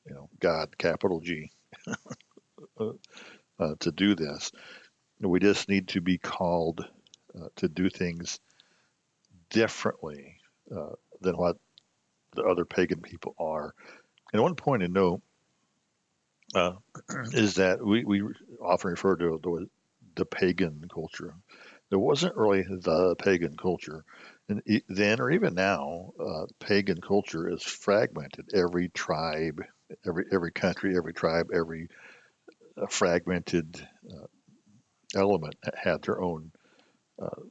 you 0.06 0.14
know, 0.14 0.28
God 0.40 0.76
capital 0.76 1.20
G 1.20 1.50
uh, 2.80 2.90
uh, 3.58 3.74
to 3.80 3.92
do 3.92 4.14
this? 4.14 4.52
We 5.20 5.40
just 5.40 5.68
need 5.68 5.88
to 5.88 6.00
be 6.00 6.18
called 6.18 6.86
uh, 7.34 7.48
to 7.56 7.68
do 7.68 7.88
things 7.88 8.40
differently 9.48 10.36
uh, 10.74 10.94
than 11.20 11.36
what 11.36 11.56
the 12.34 12.42
other 12.42 12.64
pagan 12.64 13.00
people 13.00 13.34
are. 13.38 13.74
And 14.32 14.42
one 14.42 14.56
point 14.56 14.82
to 14.82 14.88
note 14.88 15.22
uh, 16.54 16.72
is 17.32 17.54
that 17.54 17.84
we, 17.84 18.04
we 18.04 18.22
often 18.62 18.90
refer 18.90 19.16
to 19.16 19.40
the, 19.42 19.68
the 20.16 20.24
pagan 20.24 20.84
culture. 20.92 21.34
There 21.90 21.98
wasn't 21.98 22.36
really 22.36 22.62
the 22.62 23.14
pagan 23.16 23.56
culture. 23.56 24.04
And 24.48 24.62
then 24.88 25.20
or 25.20 25.30
even 25.30 25.54
now, 25.54 26.12
uh, 26.20 26.46
pagan 26.60 27.00
culture 27.00 27.48
is 27.48 27.62
fragmented. 27.62 28.50
Every 28.52 28.88
tribe, 28.88 29.62
every 30.06 30.26
every 30.32 30.52
country, 30.52 30.96
every 30.96 31.14
tribe, 31.14 31.48
every 31.54 31.88
uh, 32.76 32.86
fragmented 32.86 33.86
uh, 34.10 34.26
element 35.14 35.56
had 35.74 36.02
their 36.02 36.20
own 36.20 36.52
uh, 37.20 37.42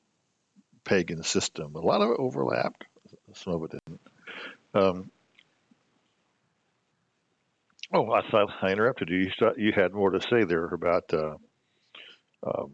pagan 0.83 1.23
system. 1.23 1.75
A 1.75 1.79
lot 1.79 2.01
of 2.01 2.11
it 2.11 2.19
overlapped, 2.19 2.85
some 3.33 3.53
of 3.53 3.63
it 3.63 3.71
didn't. 3.71 4.01
Um, 4.75 5.11
oh, 7.93 8.11
I 8.11 8.21
thought 8.29 8.49
I 8.61 8.71
interrupted 8.71 9.09
you. 9.09 9.17
You, 9.17 9.31
thought 9.39 9.59
you 9.59 9.71
had 9.71 9.93
more 9.93 10.11
to 10.11 10.21
say 10.21 10.43
there 10.43 10.65
about 10.65 11.13
uh, 11.13 11.35
um, 12.45 12.71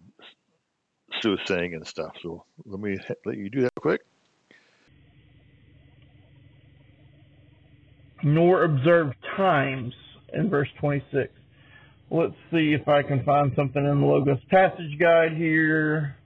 soothsaying 1.21 1.73
and 1.73 1.85
stuff. 1.85 2.13
So 2.21 2.45
let 2.65 2.79
me 2.79 2.97
let 3.25 3.38
you 3.38 3.49
do 3.49 3.61
that 3.61 3.75
quick. 3.75 4.01
Nor 8.23 8.63
observe 8.63 9.13
times 9.38 9.93
in 10.33 10.49
verse 10.49 10.69
26. 10.79 11.31
Let's 12.11 12.33
see 12.51 12.73
if 12.73 12.88
I 12.88 13.03
can 13.03 13.23
find 13.23 13.53
something 13.55 13.83
in 13.83 14.01
the 14.01 14.05
Logos 14.05 14.43
passage 14.49 14.97
guide 14.99 15.38
here 15.38 16.17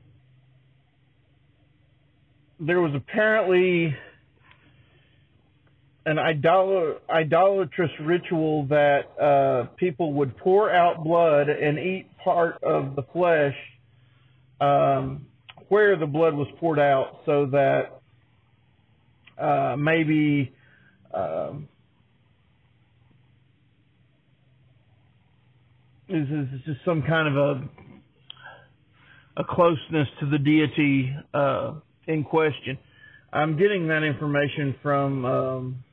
there 2.65 2.79
was 2.79 2.93
apparently 2.95 3.95
an 6.05 6.19
idol- 6.19 6.99
idolatrous 7.09 7.91
ritual 8.01 8.65
that 8.67 9.01
uh, 9.21 9.67
people 9.77 10.13
would 10.13 10.37
pour 10.37 10.71
out 10.71 11.03
blood 11.03 11.49
and 11.49 11.79
eat 11.79 12.07
part 12.23 12.61
of 12.63 12.95
the 12.95 13.03
flesh 13.13 13.55
um, 14.59 15.25
where 15.69 15.97
the 15.97 16.05
blood 16.05 16.33
was 16.33 16.47
poured 16.59 16.79
out 16.79 17.19
so 17.25 17.45
that 17.47 18.01
uh, 19.41 19.75
maybe 19.77 20.53
um, 21.13 21.67
this 26.09 26.27
is 26.29 26.47
just 26.65 26.79
some 26.85 27.01
kind 27.01 27.27
of 27.27 27.37
a 27.37 27.69
a 29.35 29.43
closeness 29.43 30.07
to 30.19 30.29
the 30.29 30.37
deity 30.37 31.11
uh, 31.33 31.73
in 32.07 32.23
question. 32.23 32.77
I'm 33.31 33.57
getting 33.57 33.87
that 33.87 34.03
information 34.03 34.75
from 34.83 35.25
um, 35.25 35.83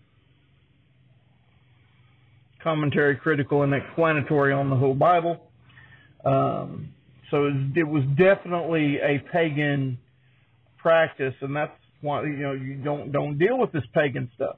commentary 2.62 3.16
critical 3.16 3.62
and 3.62 3.74
explanatory 3.74 4.52
on 4.52 4.70
the 4.70 4.76
whole 4.76 4.94
Bible. 4.94 5.50
Um, 6.24 6.92
so 7.30 7.50
it 7.76 7.86
was 7.86 8.02
definitely 8.18 8.98
a 8.98 9.22
pagan 9.32 9.98
practice, 10.78 11.34
and 11.40 11.54
that's 11.54 11.72
why 12.00 12.22
you 12.24 12.36
know 12.36 12.52
you 12.52 12.76
don't 12.76 13.12
don't 13.12 13.38
deal 13.38 13.58
with 13.58 13.72
this 13.72 13.84
pagan 13.94 14.30
stuff. 14.34 14.56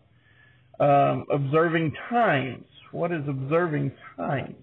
Um, 0.80 1.26
observing 1.32 1.92
times. 2.09 2.64
What 2.92 3.12
is 3.12 3.23
observing 3.28 3.92
times? 4.16 4.56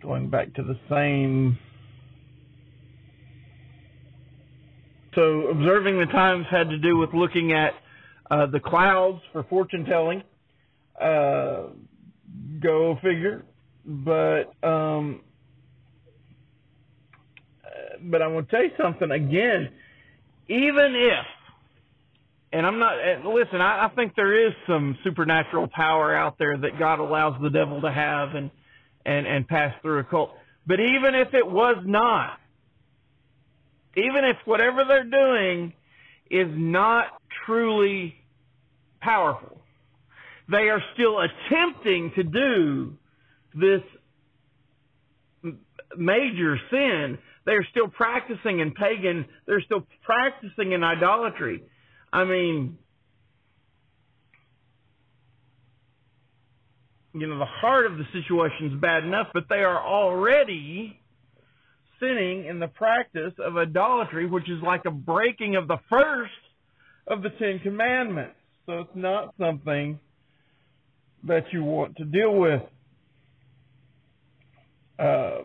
Going 0.00 0.30
back 0.30 0.54
to 0.54 0.62
the 0.62 0.78
same 0.88 1.58
So 5.14 5.48
observing 5.48 5.98
the 5.98 6.06
times 6.06 6.46
had 6.50 6.70
to 6.70 6.78
do 6.78 6.96
with 6.96 7.12
looking 7.12 7.52
at 7.52 7.74
uh, 8.30 8.46
the 8.46 8.60
clouds 8.60 9.20
for 9.32 9.42
fortune 9.44 9.84
telling. 9.84 10.22
Uh, 11.02 11.66
go 12.60 12.96
figure. 13.02 13.44
But 13.84 14.54
um, 14.62 15.20
but 18.10 18.22
I 18.22 18.26
want 18.26 18.48
to 18.48 18.56
tell 18.56 18.64
you 18.64 18.70
something 18.80 19.10
again. 19.10 19.70
Even 20.48 20.94
if, 20.94 21.26
and 22.52 22.66
I'm 22.66 22.78
not 22.78 22.94
listen, 23.24 23.60
I, 23.60 23.86
I 23.86 23.88
think 23.94 24.14
there 24.14 24.46
is 24.46 24.52
some 24.66 24.98
supernatural 25.04 25.68
power 25.68 26.14
out 26.14 26.38
there 26.38 26.56
that 26.56 26.78
God 26.78 26.98
allows 26.98 27.40
the 27.40 27.50
devil 27.50 27.80
to 27.80 27.90
have 27.90 28.34
and 28.34 28.50
and 29.04 29.26
and 29.26 29.46
pass 29.46 29.74
through 29.82 30.00
a 30.00 30.04
cult. 30.04 30.30
But 30.66 30.80
even 30.80 31.14
if 31.14 31.34
it 31.34 31.46
was 31.46 31.82
not, 31.84 32.38
even 33.96 34.24
if 34.24 34.36
whatever 34.44 34.84
they're 34.86 35.04
doing 35.04 35.72
is 36.30 36.48
not 36.50 37.06
truly 37.46 38.14
powerful, 39.00 39.61
they 40.50 40.68
are 40.68 40.82
still 40.94 41.18
attempting 41.20 42.12
to 42.16 42.22
do 42.22 42.94
this 43.54 43.82
major 45.96 46.58
sin. 46.70 47.18
They're 47.44 47.66
still 47.70 47.88
practicing 47.88 48.60
in 48.60 48.72
pagan, 48.72 49.26
they're 49.46 49.62
still 49.62 49.86
practicing 50.04 50.72
in 50.72 50.84
idolatry. 50.84 51.62
I 52.12 52.24
mean, 52.24 52.78
you 57.14 57.26
know, 57.26 57.38
the 57.38 57.44
heart 57.44 57.86
of 57.86 57.98
the 57.98 58.04
situation 58.12 58.72
is 58.72 58.80
bad 58.80 59.04
enough, 59.04 59.28
but 59.34 59.44
they 59.48 59.62
are 59.64 59.84
already 59.84 60.98
sinning 62.00 62.46
in 62.46 62.58
the 62.58 62.68
practice 62.68 63.32
of 63.38 63.56
idolatry, 63.56 64.26
which 64.26 64.48
is 64.48 64.62
like 64.62 64.84
a 64.86 64.90
breaking 64.90 65.56
of 65.56 65.68
the 65.68 65.78
first 65.88 66.32
of 67.06 67.22
the 67.22 67.30
Ten 67.30 67.60
Commandments. 67.60 68.34
So 68.66 68.80
it's 68.80 68.90
not 68.94 69.34
something 69.38 69.98
that 71.24 71.44
you 71.52 71.62
want 71.62 71.96
to 71.96 72.04
deal 72.04 72.34
with. 72.34 72.62
Uh, 74.98 75.42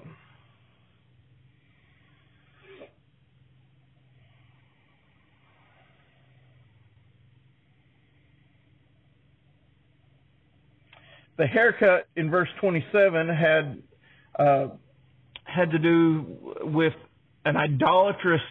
the 11.38 11.46
haircut 11.46 12.08
in 12.16 12.30
verse 12.30 12.50
27 12.60 13.28
had 13.30 13.82
uh, 14.38 14.68
had 15.44 15.72
to 15.72 15.80
do 15.80 16.26
with 16.62 16.94
an 17.46 17.56
idolatrous 17.56 18.42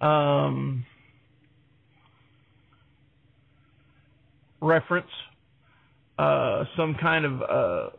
um, 0.00 0.84
reference, 4.60 5.10
uh, 6.18 6.64
some 6.76 6.96
kind 7.00 7.24
of 7.24 7.42
uh, 7.42 7.90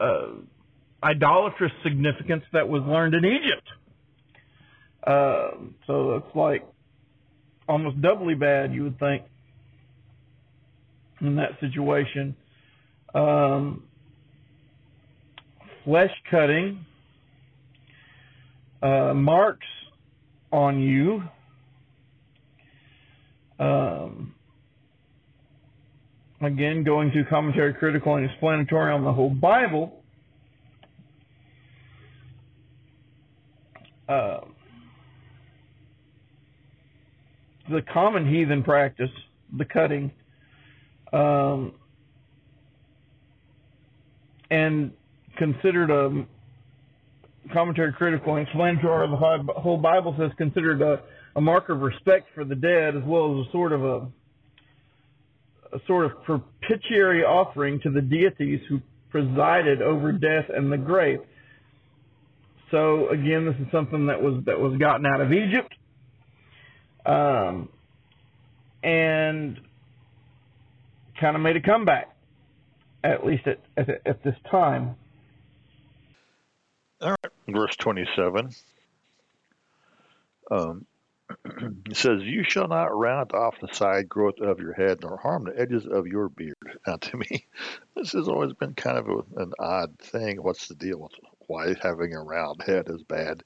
uh, 0.00 0.26
idolatrous 1.02 1.72
significance 1.82 2.42
that 2.52 2.68
was 2.68 2.82
learned 2.82 3.14
in 3.14 3.24
Egypt. 3.24 3.68
Uh, 5.06 5.50
so 5.86 6.16
it's 6.16 6.36
like 6.36 6.66
almost 7.68 8.00
doubly 8.00 8.34
bad, 8.34 8.72
you 8.72 8.84
would 8.84 8.98
think, 8.98 9.22
in 11.20 11.36
that 11.36 11.58
situation. 11.60 12.36
Um, 13.14 13.84
flesh 15.84 16.10
cutting 16.30 16.84
uh, 18.82 19.14
marks 19.14 19.66
on 20.52 20.80
you. 20.80 21.22
Um, 23.58 24.33
again, 26.44 26.84
going 26.84 27.10
through 27.10 27.26
commentary, 27.26 27.74
critical, 27.74 28.16
and 28.16 28.28
explanatory 28.28 28.92
on 28.92 29.04
the 29.04 29.12
whole 29.12 29.30
Bible. 29.30 30.02
Uh, 34.08 34.40
the 37.70 37.80
common 37.92 38.28
heathen 38.28 38.62
practice, 38.62 39.10
the 39.56 39.64
cutting, 39.64 40.10
um, 41.12 41.72
and 44.50 44.92
considered 45.38 45.90
a 45.90 46.26
commentary 47.52 47.92
critical 47.92 48.36
and 48.36 48.46
explanatory 48.46 49.04
of 49.04 49.10
the 49.10 49.52
whole 49.60 49.76
Bible 49.76 50.14
says 50.18 50.30
considered 50.36 50.82
a, 50.82 51.00
a 51.36 51.40
mark 51.40 51.68
of 51.68 51.80
respect 51.80 52.28
for 52.34 52.44
the 52.44 52.54
dead 52.54 52.96
as 52.96 53.02
well 53.04 53.40
as 53.40 53.46
a 53.46 53.52
sort 53.52 53.72
of 53.72 53.84
a, 53.84 54.06
a 55.74 55.80
sort 55.86 56.06
of 56.06 56.22
propitiatory 56.24 57.24
offering 57.24 57.80
to 57.80 57.90
the 57.90 58.00
deities 58.00 58.60
who 58.68 58.80
presided 59.10 59.82
over 59.82 60.12
death 60.12 60.46
and 60.54 60.72
the 60.72 60.78
grave. 60.78 61.20
So 62.70 63.08
again, 63.08 63.44
this 63.44 63.56
is 63.56 63.70
something 63.70 64.06
that 64.06 64.22
was 64.22 64.42
that 64.46 64.58
was 64.58 64.78
gotten 64.78 65.06
out 65.06 65.20
of 65.20 65.32
Egypt, 65.32 65.74
um, 67.04 67.68
and 68.82 69.60
kind 71.20 71.36
of 71.36 71.42
made 71.42 71.56
a 71.56 71.60
comeback 71.60 72.14
at 73.04 73.24
least 73.24 73.46
at, 73.46 73.60
at, 73.76 73.88
at 74.06 74.24
this 74.24 74.34
time. 74.50 74.96
All 77.00 77.10
right, 77.10 77.32
verse 77.48 77.76
27. 77.76 78.50
Um, 80.50 80.86
it 81.86 81.96
says, 81.96 82.22
You 82.22 82.44
shall 82.44 82.68
not 82.68 82.96
round 82.96 83.32
off 83.32 83.60
the 83.60 83.72
side 83.72 84.08
growth 84.08 84.40
of 84.40 84.60
your 84.60 84.74
head, 84.74 84.98
nor 85.02 85.16
harm 85.16 85.44
the 85.44 85.58
edges 85.58 85.86
of 85.86 86.06
your 86.06 86.28
beard. 86.28 86.56
Now, 86.86 86.96
to 86.96 87.16
me, 87.16 87.46
this 87.96 88.12
has 88.12 88.28
always 88.28 88.52
been 88.52 88.74
kind 88.74 88.98
of 88.98 89.08
a, 89.08 89.42
an 89.42 89.52
odd 89.58 89.98
thing. 89.98 90.42
What's 90.42 90.68
the 90.68 90.74
deal 90.74 90.98
with 90.98 91.12
why 91.46 91.74
having 91.80 92.14
a 92.14 92.22
round 92.22 92.62
head 92.62 92.88
is 92.88 93.02
bad? 93.02 93.42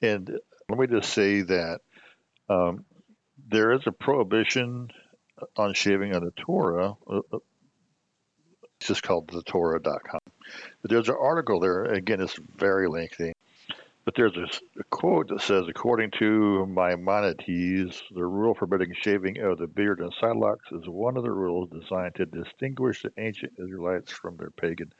And 0.00 0.38
let 0.68 0.78
me 0.78 0.86
just 0.86 1.12
say 1.12 1.42
that 1.42 1.80
um, 2.48 2.84
there 3.48 3.72
is 3.72 3.82
a 3.86 3.92
prohibition 3.92 4.90
on 5.56 5.74
shaving 5.74 6.14
on 6.14 6.24
the 6.24 6.32
Torah, 6.32 6.96
uh, 7.08 7.20
uh 7.32 7.38
it's 8.78 8.88
just 8.88 9.02
called 9.02 9.26
thetorah.com. 9.28 10.20
But 10.82 10.90
there's 10.90 11.08
an 11.08 11.16
article 11.20 11.58
there, 11.60 11.84
again, 11.84 12.20
it's 12.20 12.38
very 12.56 12.88
lengthy. 12.88 13.32
But 14.08 14.14
there's 14.14 14.38
a, 14.38 14.80
a 14.80 14.84
quote 14.84 15.28
that 15.28 15.42
says, 15.42 15.66
according 15.68 16.12
to 16.12 16.64
Maimonides, 16.64 18.02
the 18.10 18.24
rule 18.24 18.54
forbidding 18.54 18.94
shaving 18.94 19.38
of 19.38 19.58
the 19.58 19.66
beard 19.66 20.00
and 20.00 20.10
sidelocks 20.14 20.72
is 20.72 20.88
one 20.88 21.18
of 21.18 21.24
the 21.24 21.30
rules 21.30 21.68
designed 21.68 22.14
to 22.14 22.24
distinguish 22.24 23.02
the 23.02 23.12
ancient 23.18 23.52
Israelites 23.58 24.10
from 24.10 24.38
their 24.38 24.48
pagan 24.48 24.94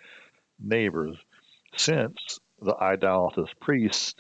neighbors. 0.61 1.17
Since 1.75 2.39
the 2.61 2.77
idolatrous 2.79 3.49
priests 3.59 4.15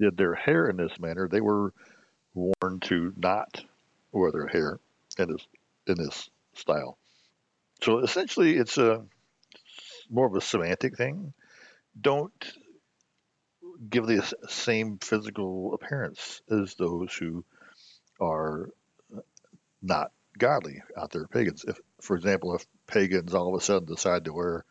did 0.00 0.16
their 0.16 0.34
hair 0.34 0.66
in 0.70 0.78
this 0.78 0.98
manner, 0.98 1.28
they 1.28 1.42
were 1.42 1.74
warned 2.32 2.80
to 2.84 3.12
not 3.18 3.62
wear 4.12 4.32
their 4.32 4.48
hair 4.48 4.80
in 5.18 5.28
this 5.30 5.46
in 5.86 5.98
this 5.98 6.30
style. 6.54 6.96
So 7.82 7.98
essentially, 7.98 8.56
it's 8.56 8.78
a 8.78 9.04
more 10.08 10.24
of 10.24 10.34
a 10.34 10.40
semantic 10.40 10.96
thing. 10.96 11.34
Don't 12.00 12.32
give 13.88 14.06
the 14.06 14.22
same 14.48 14.98
physical 14.98 15.74
appearance 15.74 16.40
as 16.50 16.74
those 16.74 17.14
who 17.14 17.44
are 18.20 18.70
not 19.82 20.12
godly 20.38 20.82
out 20.96 21.10
there, 21.10 21.26
pagans. 21.26 21.64
If, 21.66 21.80
for 22.00 22.16
example, 22.16 22.54
if 22.54 22.66
pagans 22.86 23.34
all 23.34 23.54
of 23.54 23.60
a 23.60 23.64
sudden 23.64 23.86
decide 23.86 24.24
to 24.24 24.32
wear 24.32 24.64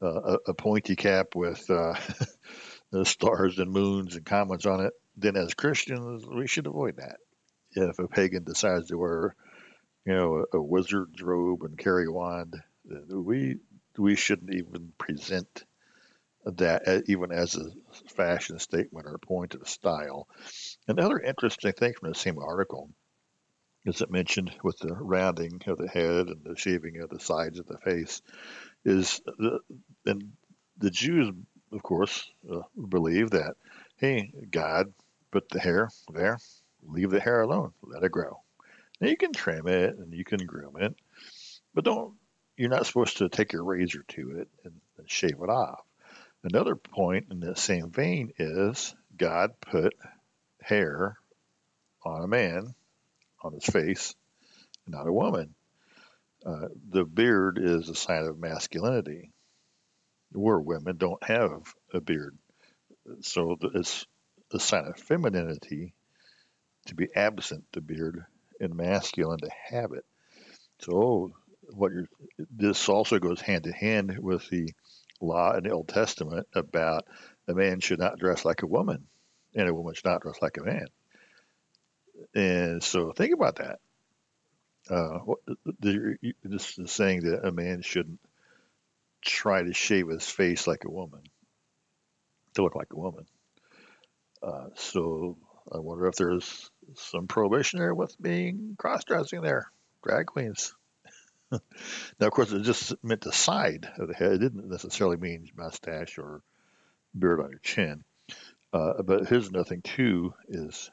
uh, 0.00 0.06
a, 0.06 0.38
a, 0.48 0.54
pointy 0.54 0.96
cap 0.96 1.34
with 1.34 1.68
uh, 1.70 1.94
stars 3.04 3.58
and 3.58 3.70
moons 3.70 4.16
and 4.16 4.24
comets 4.24 4.66
on 4.66 4.84
it, 4.84 4.92
then 5.16 5.36
as 5.36 5.54
Christians 5.54 6.24
we 6.26 6.46
should 6.46 6.66
avoid 6.66 6.96
that. 6.96 7.16
If 7.74 7.98
a 7.98 8.08
pagan 8.08 8.44
decides 8.44 8.88
to 8.88 8.98
wear 8.98 9.34
you 10.04 10.14
know, 10.14 10.44
a, 10.52 10.56
a 10.56 10.62
wizard's 10.62 11.22
robe 11.22 11.62
and 11.62 11.78
carry 11.78 12.06
a 12.06 12.12
wand. 12.12 12.56
We 13.08 13.56
we 13.96 14.16
shouldn't 14.16 14.54
even 14.54 14.92
present 14.98 15.64
that 16.44 17.04
even 17.06 17.32
as 17.32 17.56
a 17.56 17.70
fashion 18.14 18.58
statement 18.58 19.06
or 19.06 19.14
a 19.14 19.18
point 19.18 19.54
of 19.54 19.68
style. 19.68 20.26
Another 20.88 21.18
interesting 21.18 21.72
thing 21.72 21.94
from 21.94 22.10
the 22.10 22.18
same 22.18 22.38
article 22.38 22.90
is 23.84 24.00
it 24.00 24.10
mentioned 24.10 24.52
with 24.62 24.78
the 24.78 24.94
rounding 24.94 25.60
of 25.66 25.78
the 25.78 25.88
head 25.88 26.28
and 26.28 26.44
the 26.44 26.56
shaving 26.56 27.00
of 27.00 27.10
the 27.10 27.20
sides 27.20 27.58
of 27.58 27.66
the 27.66 27.78
face 27.78 28.22
is 28.84 29.20
the 29.24 29.60
and 30.06 30.32
the 30.78 30.90
Jews, 30.90 31.30
of 31.72 31.82
course, 31.82 32.28
uh, 32.50 32.62
believe 32.88 33.30
that 33.30 33.54
hey, 33.96 34.32
God 34.50 34.92
put 35.30 35.48
the 35.48 35.60
hair 35.60 35.88
there, 36.12 36.38
leave 36.82 37.10
the 37.10 37.20
hair 37.20 37.42
alone, 37.42 37.72
let 37.82 38.02
it 38.02 38.10
grow. 38.10 38.40
Now 39.00 39.08
you 39.08 39.16
can 39.16 39.32
trim 39.32 39.68
it 39.68 39.96
and 39.96 40.12
you 40.12 40.24
can 40.24 40.44
groom 40.46 40.76
it, 40.78 40.94
but 41.74 41.84
don't. 41.84 42.14
You're 42.56 42.68
not 42.68 42.86
supposed 42.86 43.16
to 43.16 43.30
take 43.30 43.52
your 43.52 43.64
razor 43.64 44.04
to 44.08 44.38
it 44.40 44.48
and, 44.64 44.74
and 44.98 45.10
shave 45.10 45.38
it 45.42 45.48
off. 45.48 45.80
Another 46.44 46.74
point 46.74 47.26
in 47.30 47.40
the 47.40 47.54
same 47.54 47.90
vein 47.90 48.32
is 48.38 48.94
God 49.16 49.60
put 49.60 49.94
hair 50.60 51.16
on 52.04 52.22
a 52.22 52.28
man, 52.28 52.74
on 53.42 53.52
his 53.52 53.64
face, 53.64 54.14
not 54.86 55.06
a 55.06 55.12
woman. 55.12 55.54
Uh, 56.44 56.68
the 56.90 57.04
beard 57.04 57.58
is 57.62 57.88
a 57.88 57.94
sign 57.94 58.26
of 58.26 58.38
masculinity, 58.38 59.30
where 60.32 60.58
women 60.58 60.96
don't 60.96 61.22
have 61.22 61.74
a 61.94 62.00
beard. 62.00 62.36
So 63.20 63.56
it's 63.74 64.06
a 64.52 64.58
sign 64.58 64.86
of 64.86 64.98
femininity 64.98 65.94
to 66.86 66.94
be 66.96 67.08
absent 67.14 67.64
the 67.72 67.80
beard 67.80 68.24
and 68.58 68.74
masculine 68.74 69.38
to 69.38 69.50
have 69.70 69.92
it. 69.92 70.04
So 70.80 71.32
what 71.70 71.92
you're 71.92 72.08
this 72.50 72.88
also 72.88 73.18
goes 73.20 73.40
hand 73.40 73.66
in 73.66 73.72
hand 73.72 74.18
with 74.18 74.48
the 74.50 74.72
law 75.22 75.56
in 75.56 75.64
the 75.64 75.70
Old 75.70 75.88
Testament 75.88 76.46
about 76.54 77.06
a 77.48 77.54
man 77.54 77.80
should 77.80 77.98
not 77.98 78.18
dress 78.18 78.44
like 78.44 78.62
a 78.62 78.66
woman 78.66 79.06
and 79.54 79.68
a 79.68 79.74
woman 79.74 79.94
should 79.94 80.04
not 80.04 80.22
dress 80.22 80.42
like 80.42 80.56
a 80.58 80.64
man. 80.64 80.86
And 82.34 82.82
so 82.82 83.12
think 83.12 83.32
about 83.34 83.56
that. 83.56 83.78
Uh, 84.90 85.18
what, 85.18 85.38
the, 85.80 86.16
this 86.42 86.78
is 86.78 86.90
saying 86.90 87.20
that 87.20 87.46
a 87.46 87.52
man 87.52 87.82
shouldn't 87.82 88.20
try 89.22 89.62
to 89.62 89.72
shave 89.72 90.08
his 90.08 90.26
face 90.26 90.66
like 90.66 90.84
a 90.84 90.90
woman 90.90 91.22
to 92.54 92.62
look 92.62 92.74
like 92.74 92.92
a 92.92 92.98
woman. 92.98 93.24
Uh, 94.42 94.66
so 94.74 95.38
I 95.72 95.78
wonder 95.78 96.06
if 96.06 96.16
there's 96.16 96.70
some 96.96 97.28
prohibition 97.28 97.78
there 97.78 97.94
with 97.94 98.20
being 98.20 98.74
cross-dressing 98.76 99.40
there, 99.40 99.70
drag 100.02 100.26
queens. 100.26 100.74
now, 102.20 102.26
of 102.26 102.32
course, 102.32 102.52
it 102.52 102.62
just 102.62 102.94
meant 103.02 103.22
the 103.22 103.32
side 103.32 103.88
of 103.98 104.08
the 104.08 104.14
head. 104.14 104.32
It 104.32 104.38
didn't 104.38 104.68
necessarily 104.68 105.16
mean 105.16 105.50
mustache 105.56 106.18
or 106.18 106.42
beard 107.16 107.40
on 107.40 107.50
your 107.50 107.60
chin. 107.60 108.04
Uh, 108.72 109.02
but 109.02 109.26
here's 109.28 109.48
another 109.48 109.68
thing 109.68 109.82
too: 109.82 110.34
is 110.48 110.90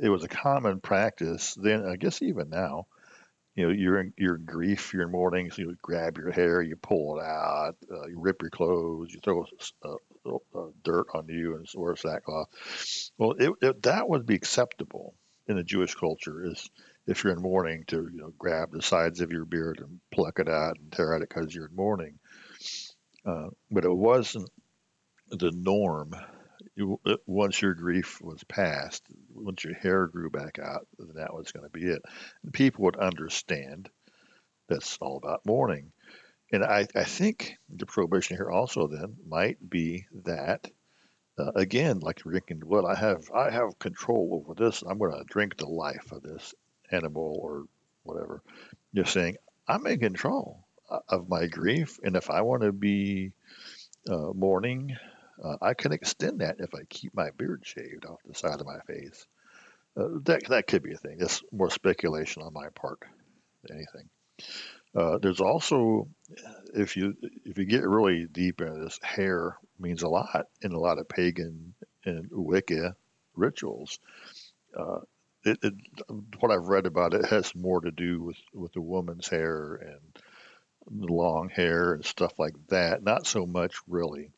it 0.00 0.08
was 0.08 0.24
a 0.24 0.28
common 0.28 0.80
practice 0.80 1.54
then. 1.54 1.84
I 1.84 1.96
guess 1.96 2.22
even 2.22 2.50
now, 2.50 2.86
you 3.54 3.66
know, 3.66 3.72
you're 3.72 4.00
in 4.00 4.12
you're 4.16 4.36
in 4.36 4.44
grief, 4.44 4.94
you're 4.94 5.02
in 5.02 5.10
mourning, 5.10 5.50
so 5.50 5.62
you 5.62 5.76
grab 5.82 6.18
your 6.18 6.30
hair, 6.30 6.62
you 6.62 6.76
pull 6.76 7.18
it 7.18 7.24
out, 7.24 7.76
uh, 7.90 8.06
you 8.06 8.18
rip 8.20 8.42
your 8.42 8.50
clothes, 8.50 9.12
you 9.12 9.20
throw 9.20 9.44
dirt 10.84 11.06
on 11.14 11.28
you 11.28 11.56
and 11.56 11.66
wear 11.74 11.96
sackcloth. 11.96 12.48
Well, 13.18 13.32
it, 13.32 13.52
it, 13.60 13.82
that 13.82 14.08
would 14.08 14.26
be 14.26 14.34
acceptable 14.34 15.14
in 15.46 15.56
the 15.56 15.64
Jewish 15.64 15.94
culture. 15.94 16.46
Is 16.46 16.70
if 17.10 17.24
you're 17.24 17.32
in 17.32 17.42
mourning 17.42 17.84
to 17.88 18.08
you 18.12 18.20
know 18.20 18.32
grab 18.38 18.70
the 18.72 18.82
sides 18.82 19.20
of 19.20 19.32
your 19.32 19.44
beard 19.44 19.80
and 19.80 20.00
pluck 20.12 20.38
it 20.38 20.48
out 20.48 20.78
and 20.78 20.92
tear 20.92 21.14
at 21.14 21.22
it 21.22 21.28
because 21.28 21.54
you're 21.54 21.66
in 21.66 21.74
mourning. 21.74 22.18
Uh, 23.26 23.48
but 23.70 23.84
it 23.84 23.94
wasn't 23.94 24.48
the 25.30 25.50
norm. 25.52 26.14
You, 26.76 27.00
once 27.26 27.60
your 27.60 27.74
grief 27.74 28.20
was 28.22 28.42
past, 28.44 29.02
once 29.34 29.64
your 29.64 29.74
hair 29.74 30.06
grew 30.06 30.30
back 30.30 30.58
out, 30.58 30.86
then 30.98 31.16
that 31.16 31.34
was 31.34 31.52
going 31.52 31.64
to 31.64 31.70
be 31.70 31.86
it. 31.86 32.00
And 32.42 32.52
people 32.52 32.84
would 32.84 32.96
understand 32.96 33.90
that's 34.68 34.96
all 35.00 35.18
about 35.18 35.44
mourning. 35.44 35.92
And 36.52 36.64
I, 36.64 36.86
I 36.94 37.04
think 37.04 37.56
the 37.68 37.86
prohibition 37.86 38.36
here 38.36 38.50
also 38.50 38.86
then 38.86 39.16
might 39.26 39.58
be 39.68 40.06
that 40.24 40.70
uh, 41.38 41.52
again, 41.54 42.00
like 42.00 42.16
drinking 42.16 42.60
blood, 42.60 42.84
I 42.84 42.94
have 42.94 43.30
I 43.34 43.50
have 43.50 43.78
control 43.78 44.42
over 44.44 44.54
this. 44.54 44.82
I'm 44.82 44.98
going 44.98 45.12
to 45.12 45.24
drink 45.24 45.56
the 45.56 45.66
life 45.66 46.12
of 46.12 46.22
this 46.22 46.54
animal 46.90 47.38
or 47.40 47.64
whatever. 48.02 48.42
You're 48.92 49.04
saying 49.04 49.36
I'm 49.68 49.86
in 49.86 50.00
control 50.00 50.66
uh, 50.88 51.00
of 51.08 51.28
my 51.28 51.46
grief, 51.46 51.98
and 52.02 52.16
if 52.16 52.30
I 52.30 52.42
want 52.42 52.62
to 52.62 52.72
be 52.72 53.32
uh, 54.08 54.32
mourning, 54.34 54.96
uh, 55.42 55.56
I 55.62 55.74
can 55.74 55.92
extend 55.92 56.40
that 56.40 56.56
if 56.58 56.74
I 56.74 56.82
keep 56.88 57.14
my 57.14 57.30
beard 57.36 57.62
shaved 57.64 58.04
off 58.06 58.20
the 58.26 58.34
side 58.34 58.60
of 58.60 58.66
my 58.66 58.80
face. 58.86 59.26
Uh, 59.96 60.08
that 60.24 60.46
that 60.48 60.66
could 60.66 60.82
be 60.82 60.92
a 60.92 60.96
thing. 60.96 61.18
That's 61.18 61.42
more 61.52 61.70
speculation 61.70 62.42
on 62.42 62.52
my 62.52 62.68
part 62.74 63.00
than 63.62 63.76
anything. 63.76 64.08
Uh, 64.94 65.18
there's 65.18 65.40
also, 65.40 66.08
if 66.74 66.96
you 66.96 67.16
if 67.44 67.58
you 67.58 67.64
get 67.64 67.86
really 67.86 68.26
deep 68.26 68.60
into 68.60 68.80
this, 68.80 68.98
hair 69.02 69.56
means 69.78 70.02
a 70.02 70.08
lot 70.08 70.46
in 70.62 70.72
a 70.72 70.78
lot 70.78 70.98
of 70.98 71.08
pagan 71.08 71.74
and 72.04 72.28
Wicca 72.30 72.96
rituals. 73.36 73.98
Uh, 74.76 75.00
it, 75.44 75.58
it, 75.62 75.74
what 76.38 76.52
I've 76.52 76.68
read 76.68 76.86
about 76.86 77.14
it 77.14 77.26
has 77.26 77.54
more 77.54 77.80
to 77.80 77.90
do 77.90 78.22
with 78.22 78.38
with 78.52 78.72
the 78.72 78.80
woman's 78.80 79.28
hair 79.28 79.74
and 79.74 81.10
long 81.10 81.48
hair 81.48 81.94
and 81.94 82.04
stuff 82.04 82.32
like 82.38 82.54
that. 82.68 83.02
Not 83.02 83.26
so 83.26 83.46
much 83.46 83.74
really 83.86 84.30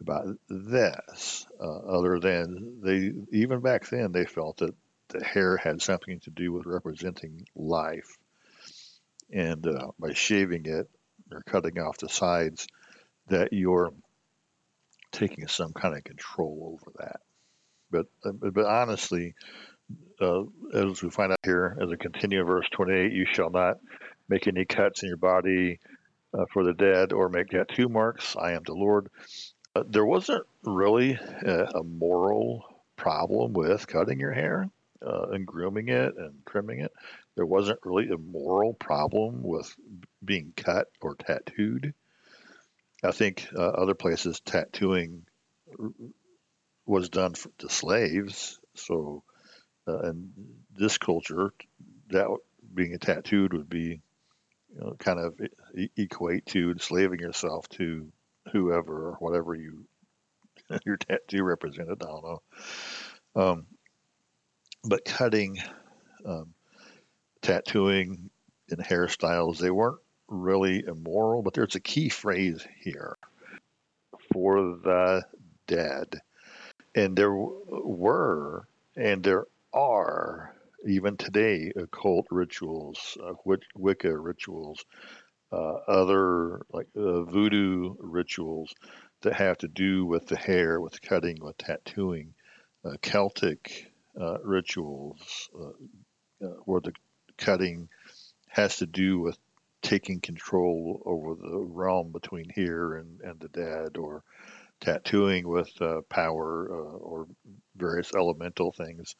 about 0.00 0.26
this, 0.48 1.46
uh, 1.60 1.78
other 1.78 2.18
than 2.20 2.80
they 2.82 3.12
even 3.36 3.60
back 3.60 3.88
then 3.88 4.12
they 4.12 4.24
felt 4.26 4.58
that 4.58 4.74
the 5.08 5.24
hair 5.24 5.56
had 5.56 5.80
something 5.80 6.20
to 6.20 6.30
do 6.30 6.52
with 6.52 6.66
representing 6.66 7.46
life 7.54 8.18
and 9.32 9.66
uh, 9.66 9.88
by 9.98 10.12
shaving 10.12 10.66
it 10.66 10.88
or 11.32 11.42
cutting 11.46 11.78
off 11.78 11.98
the 11.98 12.08
sides, 12.08 12.66
that 13.28 13.52
you're 13.52 13.92
taking 15.12 15.48
some 15.48 15.72
kind 15.72 15.96
of 15.96 16.04
control 16.04 16.78
over 16.78 16.92
that. 16.98 17.20
But 17.90 18.06
uh, 18.24 18.32
but 18.32 18.66
honestly, 18.66 19.34
uh, 20.20 20.42
as 20.74 21.02
we 21.02 21.10
find 21.10 21.32
out 21.32 21.38
here, 21.42 21.76
as 21.80 21.88
we 21.88 21.96
continue 21.96 22.40
in 22.40 22.46
verse 22.46 22.68
28, 22.72 23.12
you 23.12 23.26
shall 23.26 23.50
not 23.50 23.78
make 24.28 24.46
any 24.46 24.64
cuts 24.64 25.02
in 25.02 25.08
your 25.08 25.18
body 25.18 25.78
uh, 26.34 26.44
for 26.52 26.64
the 26.64 26.72
dead 26.72 27.12
or 27.12 27.28
make 27.28 27.48
tattoo 27.48 27.88
marks. 27.88 28.36
I 28.36 28.52
am 28.52 28.62
the 28.64 28.74
Lord. 28.74 29.08
Uh, 29.74 29.84
there 29.88 30.06
wasn't 30.06 30.44
really 30.64 31.12
a, 31.12 31.64
a, 31.74 31.82
moral 31.82 32.64
problem 32.96 33.52
with 33.52 33.86
cutting 33.86 34.18
your 34.18 34.32
hair 34.32 34.70
uh, 35.06 35.26
and 35.32 35.46
grooming 35.46 35.88
it 35.88 36.14
and 36.16 36.34
trimming 36.46 36.80
it 36.80 36.92
there 37.36 37.46
wasn't 37.46 37.78
really 37.84 38.08
a 38.08 38.16
moral 38.16 38.72
problem 38.72 39.42
with 39.42 39.72
being 40.24 40.52
cut 40.56 40.88
or 41.00 41.14
tattooed. 41.14 41.94
I 43.04 43.12
think 43.12 43.46
uh, 43.54 43.62
other 43.62 43.94
places 43.94 44.40
tattooing 44.40 45.26
was 46.86 47.10
done 47.10 47.34
for, 47.34 47.50
to 47.58 47.68
slaves. 47.68 48.58
So, 48.74 49.22
uh, 49.86 50.00
in 50.00 50.32
this 50.76 50.98
culture, 50.98 51.52
that 52.10 52.28
being 52.74 52.94
a 52.94 52.98
tattooed 52.98 53.52
would 53.52 53.68
be 53.68 54.00
you 54.74 54.80
know, 54.80 54.96
kind 54.98 55.18
of 55.18 55.40
equate 55.96 56.46
to 56.46 56.70
enslaving 56.70 57.20
yourself 57.20 57.68
to 57.70 58.10
whoever 58.52 59.08
or 59.08 59.12
whatever 59.18 59.54
you 59.54 59.86
your 60.84 60.96
tattoo 60.96 61.42
represented. 61.42 62.02
I 62.02 62.06
don't 62.06 62.24
know. 62.24 62.42
Um, 63.34 63.66
but 64.84 65.04
cutting 65.04 65.58
um, 66.24 66.54
tattooing 67.42 68.30
and 68.70 68.80
hairstyles, 68.80 69.58
they 69.58 69.70
weren't 69.70 70.00
really 70.28 70.84
immoral, 70.86 71.42
but 71.42 71.54
there's 71.54 71.76
a 71.76 71.80
key 71.80 72.08
phrase 72.08 72.66
here 72.82 73.16
for 74.32 74.76
the 74.82 75.22
dead. 75.66 76.20
And 76.94 77.16
there 77.16 77.32
were, 77.32 78.66
and 78.96 79.22
there 79.22 79.46
are, 79.76 80.54
even 80.86 81.16
today, 81.16 81.72
occult 81.76 82.26
rituals, 82.30 83.18
uh, 83.22 83.34
Wicca 83.76 84.16
rituals, 84.16 84.84
uh, 85.52 85.74
other 85.86 86.62
like 86.72 86.88
uh, 86.96 87.22
voodoo 87.22 87.94
rituals 87.98 88.74
that 89.22 89.34
have 89.34 89.58
to 89.58 89.68
do 89.68 90.04
with 90.06 90.26
the 90.26 90.36
hair, 90.36 90.80
with 90.80 91.00
cutting, 91.02 91.38
with 91.40 91.56
tattooing, 91.58 92.34
uh, 92.84 92.96
Celtic 93.02 93.92
uh, 94.20 94.38
rituals, 94.42 95.50
uh, 95.58 96.46
where 96.64 96.80
the 96.80 96.92
cutting 97.38 97.88
has 98.48 98.76
to 98.76 98.86
do 98.86 99.18
with 99.20 99.38
taking 99.82 100.20
control 100.20 101.02
over 101.04 101.34
the 101.34 101.58
realm 101.58 102.10
between 102.10 102.50
here 102.54 102.94
and, 102.94 103.20
and 103.20 103.38
the 103.40 103.48
dead 103.48 103.96
or 103.96 104.22
tattooing 104.80 105.46
with 105.46 105.70
power 106.08 106.66
or 106.68 107.26
various 107.76 108.12
elemental 108.14 108.72
things. 108.72 109.14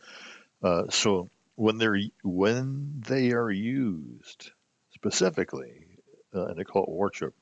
Uh, 0.63 0.85
so 0.91 1.31
when 1.55 1.79
they're 1.79 1.99
when 2.23 3.03
they 3.07 3.33
are 3.33 3.51
used 3.51 4.51
specifically 4.95 5.87
uh, 6.35 6.47
in 6.47 6.59
occult 6.59 6.89
worship, 6.89 7.35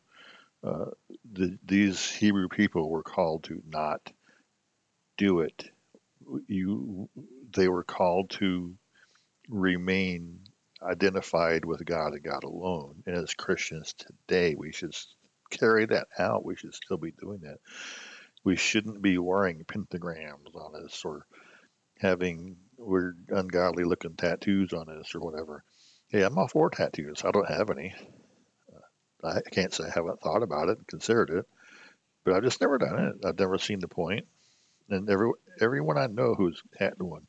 uh, 0.62 0.87
the, 1.33 1.59
these 1.64 2.11
Hebrew 2.11 2.48
people 2.48 2.88
were 2.88 3.03
called 3.03 3.44
to 3.44 3.62
not 3.68 4.00
do 5.16 5.40
it. 5.40 5.64
You, 6.46 7.09
they 7.55 7.68
were 7.68 7.85
called 7.85 8.31
to 8.31 8.74
remain 9.48 10.40
identified 10.83 11.64
with 11.64 11.85
God 11.85 12.12
and 12.12 12.22
God 12.22 12.44
alone. 12.44 13.03
And 13.07 13.16
as 13.16 13.35
Christians 13.35 13.94
today, 13.94 14.55
we 14.55 14.72
should 14.72 14.94
carry 15.50 15.87
that 15.87 16.09
out. 16.18 16.44
We 16.44 16.57
should 16.57 16.74
still 16.74 16.96
be 16.96 17.12
doing 17.12 17.40
that. 17.40 17.59
We 18.42 18.57
shouldn't 18.57 19.03
be 19.03 19.18
wearing 19.18 19.64
pentagrams 19.64 20.55
on 20.55 20.85
us 20.85 21.03
or 21.05 21.27
having 21.98 22.57
weird, 22.78 23.18
ungodly 23.28 23.84
looking 23.84 24.14
tattoos 24.14 24.72
on 24.72 24.88
us 24.88 25.14
or 25.14 25.20
whatever. 25.20 25.62
Hey, 26.08 26.22
I'm 26.22 26.38
all 26.38 26.48
for 26.48 26.70
tattoos. 26.70 27.24
I 27.24 27.30
don't 27.30 27.48
have 27.48 27.70
any. 27.70 27.94
Uh, 29.22 29.28
I 29.28 29.40
can't 29.50 29.72
say 29.72 29.84
I 29.84 29.90
haven't 29.94 30.20
thought 30.20 30.42
about 30.42 30.68
it 30.68 30.78
and 30.78 30.87
considered 30.87 31.30
it, 31.30 31.46
but 32.24 32.34
I've 32.34 32.44
just 32.44 32.60
never 32.60 32.78
done 32.78 32.98
it. 32.98 33.26
I've 33.26 33.38
never 33.38 33.58
seen 33.58 33.80
the 33.80 33.88
point. 33.88 34.26
And 34.90 35.08
every 35.08 35.30
everyone 35.60 35.96
I 35.96 36.06
know 36.06 36.34
who's 36.34 36.60
had 36.78 36.94
one 36.98 37.26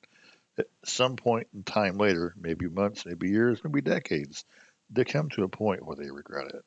at 0.58 0.68
some 0.86 1.16
point 1.16 1.48
in 1.54 1.64
time 1.64 1.98
later, 1.98 2.34
maybe 2.38 2.68
months, 2.68 3.06
maybe 3.06 3.30
years, 3.30 3.60
maybe 3.64 3.82
decades, 3.82 4.46
they 4.90 5.04
come 5.04 5.30
to 5.30 5.44
a 5.44 5.50
point 5.50 5.86
where 5.86 5.96
they 5.96 6.12
regret 6.12 6.48
it 6.48 6.64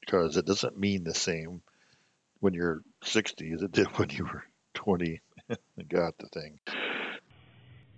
because 0.00 0.36
it 0.36 0.46
doesn't 0.46 0.78
mean 0.78 1.04
the 1.04 1.14
same 1.14 1.62
when 2.40 2.54
you're 2.54 2.82
60 3.04 3.52
as 3.52 3.62
it 3.62 3.72
did 3.72 3.86
when 3.98 4.10
you 4.10 4.24
were 4.24 4.44
20 4.74 5.20
and 5.48 5.88
got 5.88 6.16
the 6.18 6.28
thing. 6.28 6.58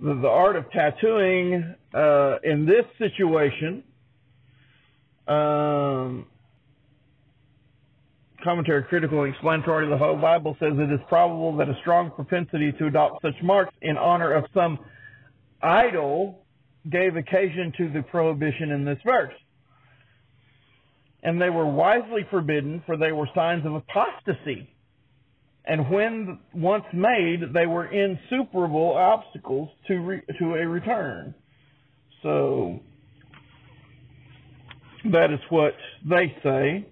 The, 0.01 0.15
the 0.15 0.29
art 0.29 0.57
of 0.57 0.71
tattooing 0.71 1.75
uh, 1.95 2.37
in 2.43 2.67
this 2.67 2.85
situation, 2.99 3.83
um, 5.29 6.27
commentary 8.43 8.83
critical 8.85 9.23
and 9.23 9.33
explanatory 9.33 9.85
of 9.85 9.91
the 9.91 9.97
whole 9.97 10.17
Bible 10.17 10.57
says 10.61 10.73
it 10.75 10.93
is 10.93 11.01
probable 11.09 11.57
that 11.57 11.69
a 11.69 11.75
strong 11.81 12.11
propensity 12.11 12.73
to 12.73 12.87
adopt 12.87 13.23
such 13.23 13.35
marks 13.43 13.75
in 13.81 13.97
honor 13.97 14.33
of 14.35 14.45
some 14.53 14.79
idol 15.63 16.45
gave 16.91 17.17
occasion 17.17 17.73
to 17.79 17.91
the 17.91 18.03
prohibition 18.03 18.71
in 18.71 18.85
this 18.85 18.99
verse. 19.05 19.33
And 21.23 21.41
they 21.41 21.49
were 21.49 21.67
wisely 21.67 22.27
forbidden, 22.31 22.83
for 22.85 22.99
they 22.99 23.13
were 23.13 23.27
signs 23.35 23.65
of 23.65 23.75
apostasy. 23.75 24.74
And 25.67 25.91
when 25.91 26.39
once 26.53 26.85
made, 26.93 27.55
they 27.55 27.67
were 27.67 27.87
insuperable 27.87 28.93
obstacles 28.93 29.71
to 29.89 29.99
re, 29.99 30.21
to 30.39 30.55
a 30.55 30.67
return. 30.67 31.35
So 32.23 32.81
that 35.05 35.31
is 35.33 35.41
what 35.49 35.75
they 36.05 36.37
say. 36.43 36.87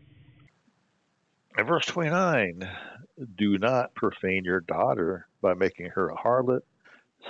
And 1.57 1.67
verse 1.67 1.87
29 1.87 2.69
Do 3.37 3.59
not 3.59 3.95
profane 3.95 4.45
your 4.45 4.61
daughter 4.61 5.27
by 5.43 5.55
making 5.55 5.91
her 5.91 6.09
a 6.09 6.17
harlot, 6.17 6.63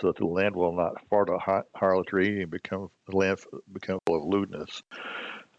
so 0.00 0.08
that 0.08 0.16
the 0.16 0.26
land 0.26 0.54
will 0.54 0.72
not 0.72 0.94
fart 1.10 1.28
a 1.28 1.64
harlotry 1.74 2.42
and 2.42 2.50
become 2.50 2.88
the 3.08 3.16
land 3.16 3.40
become 3.72 3.98
full 4.06 4.22
of 4.22 4.24
lewdness. 4.24 4.82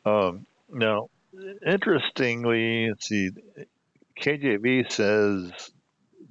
Um, 0.05 0.45
now, 0.69 1.09
interestingly, 1.65 2.89
let's 2.89 3.07
see, 3.07 3.31
KJV 4.19 4.91
says, 4.91 5.71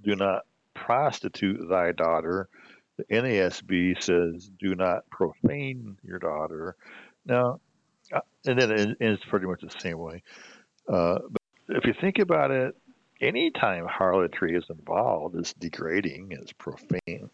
"Do 0.02 0.16
not 0.16 0.42
prostitute 0.74 1.68
thy 1.68 1.92
daughter." 1.92 2.48
The 2.96 3.04
NASB 3.04 4.02
says, 4.02 4.50
"Do 4.58 4.74
not 4.74 5.08
profane 5.10 5.96
your 6.02 6.18
daughter." 6.18 6.76
Now, 7.24 7.60
uh, 8.12 8.20
and 8.46 8.60
then 8.60 8.96
it's 9.00 9.24
pretty 9.24 9.46
much 9.46 9.60
the 9.62 9.80
same 9.80 9.98
way. 9.98 10.22
Uh, 10.88 11.18
but 11.30 11.42
if 11.68 11.84
you 11.84 11.94
think 12.00 12.18
about 12.18 12.50
it, 12.50 12.76
anytime 13.20 13.86
harlotry 13.86 14.54
is 14.54 14.64
involved, 14.68 15.36
it's 15.36 15.54
degrading, 15.54 16.32
it's 16.32 16.52
profane. 16.52 17.30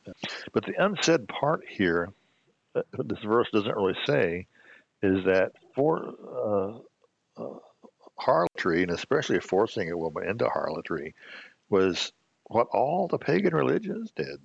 But 0.52 0.64
the 0.66 0.74
unsaid 0.78 1.26
part 1.28 1.62
here, 1.68 2.12
uh, 2.74 2.82
this 3.04 3.22
verse 3.24 3.48
doesn't 3.52 3.74
really 3.74 3.96
say, 4.06 4.46
is 5.02 5.24
that 5.24 5.52
for 5.74 6.12
uh, 7.38 7.42
uh, 7.42 7.58
harlotry, 8.16 8.82
and 8.82 8.90
especially 8.90 9.40
forcing 9.40 9.90
a 9.90 9.96
woman 9.96 10.28
into 10.28 10.48
harlotry, 10.48 11.14
was 11.70 12.12
what 12.48 12.68
all 12.72 13.08
the 13.08 13.18
pagan 13.18 13.54
religions 13.54 14.10
did. 14.16 14.38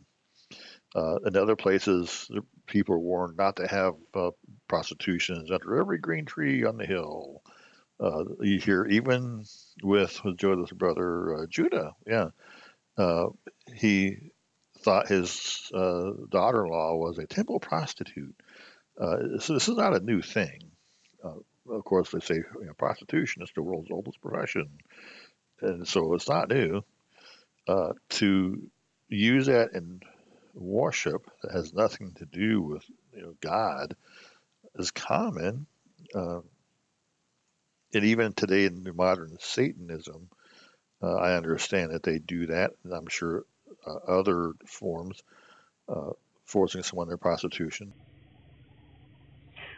Uh, 0.95 1.15
in 1.25 1.35
other 1.35 1.55
places, 1.55 2.29
people 2.67 2.93
were 2.93 2.99
warned 2.99 3.37
not 3.37 3.55
to 3.55 3.67
have 3.67 3.95
uh, 4.13 4.29
prostitutions 4.67 5.49
under 5.49 5.79
every 5.79 5.97
green 5.97 6.25
tree 6.25 6.63
on 6.65 6.77
the 6.77 6.85
hill. 6.85 7.41
Uh, 7.99 8.23
you 8.41 8.59
hear 8.59 8.85
even 8.85 9.43
with, 9.81 10.23
with 10.23 10.37
Joseph's 10.37 10.71
brother 10.71 11.35
uh, 11.35 11.45
Judah, 11.47 11.95
yeah, 12.05 12.29
uh, 12.97 13.27
he 13.73 14.17
thought 14.79 15.07
his 15.07 15.71
uh, 15.73 16.11
daughter-in-law 16.29 16.95
was 16.97 17.17
a 17.17 17.25
temple 17.25 17.59
prostitute. 17.59 18.35
So 18.97 19.53
this 19.53 19.67
is 19.67 19.77
not 19.77 19.95
a 19.95 19.99
new 19.99 20.21
thing. 20.21 20.59
Of 21.23 21.85
course, 21.85 22.11
they 22.11 22.19
say 22.19 22.35
you 22.35 22.65
know, 22.65 22.73
prostitution 22.73 23.41
is 23.41 23.51
the 23.55 23.63
world's 23.63 23.89
oldest 23.89 24.21
profession, 24.21 24.69
and 25.61 25.87
so 25.87 26.13
it's 26.13 26.27
not 26.27 26.49
new. 26.49 26.83
To 27.67 28.71
use 29.09 29.45
that 29.45 29.71
in 29.73 30.01
worship 30.53 31.29
that 31.41 31.51
has 31.51 31.73
nothing 31.73 32.13
to 32.13 32.25
do 32.25 32.61
with 32.61 32.83
you 33.15 33.21
know, 33.21 33.35
God 33.41 33.95
is 34.75 34.91
common. 34.91 35.65
Uh, 36.13 36.39
and 37.93 38.05
even 38.05 38.33
today 38.33 38.65
in 38.65 38.91
modern 38.95 39.37
Satanism, 39.39 40.29
uh, 41.01 41.15
I 41.15 41.35
understand 41.35 41.91
that 41.91 42.03
they 42.03 42.17
do 42.19 42.47
that, 42.47 42.71
and 42.83 42.93
I'm 42.93 43.07
sure 43.07 43.45
uh, 43.85 43.95
other 44.07 44.53
forms 44.65 45.21
uh, 45.87 46.11
forcing 46.45 46.83
someone 46.83 47.07
into 47.07 47.17
prostitution. 47.17 47.93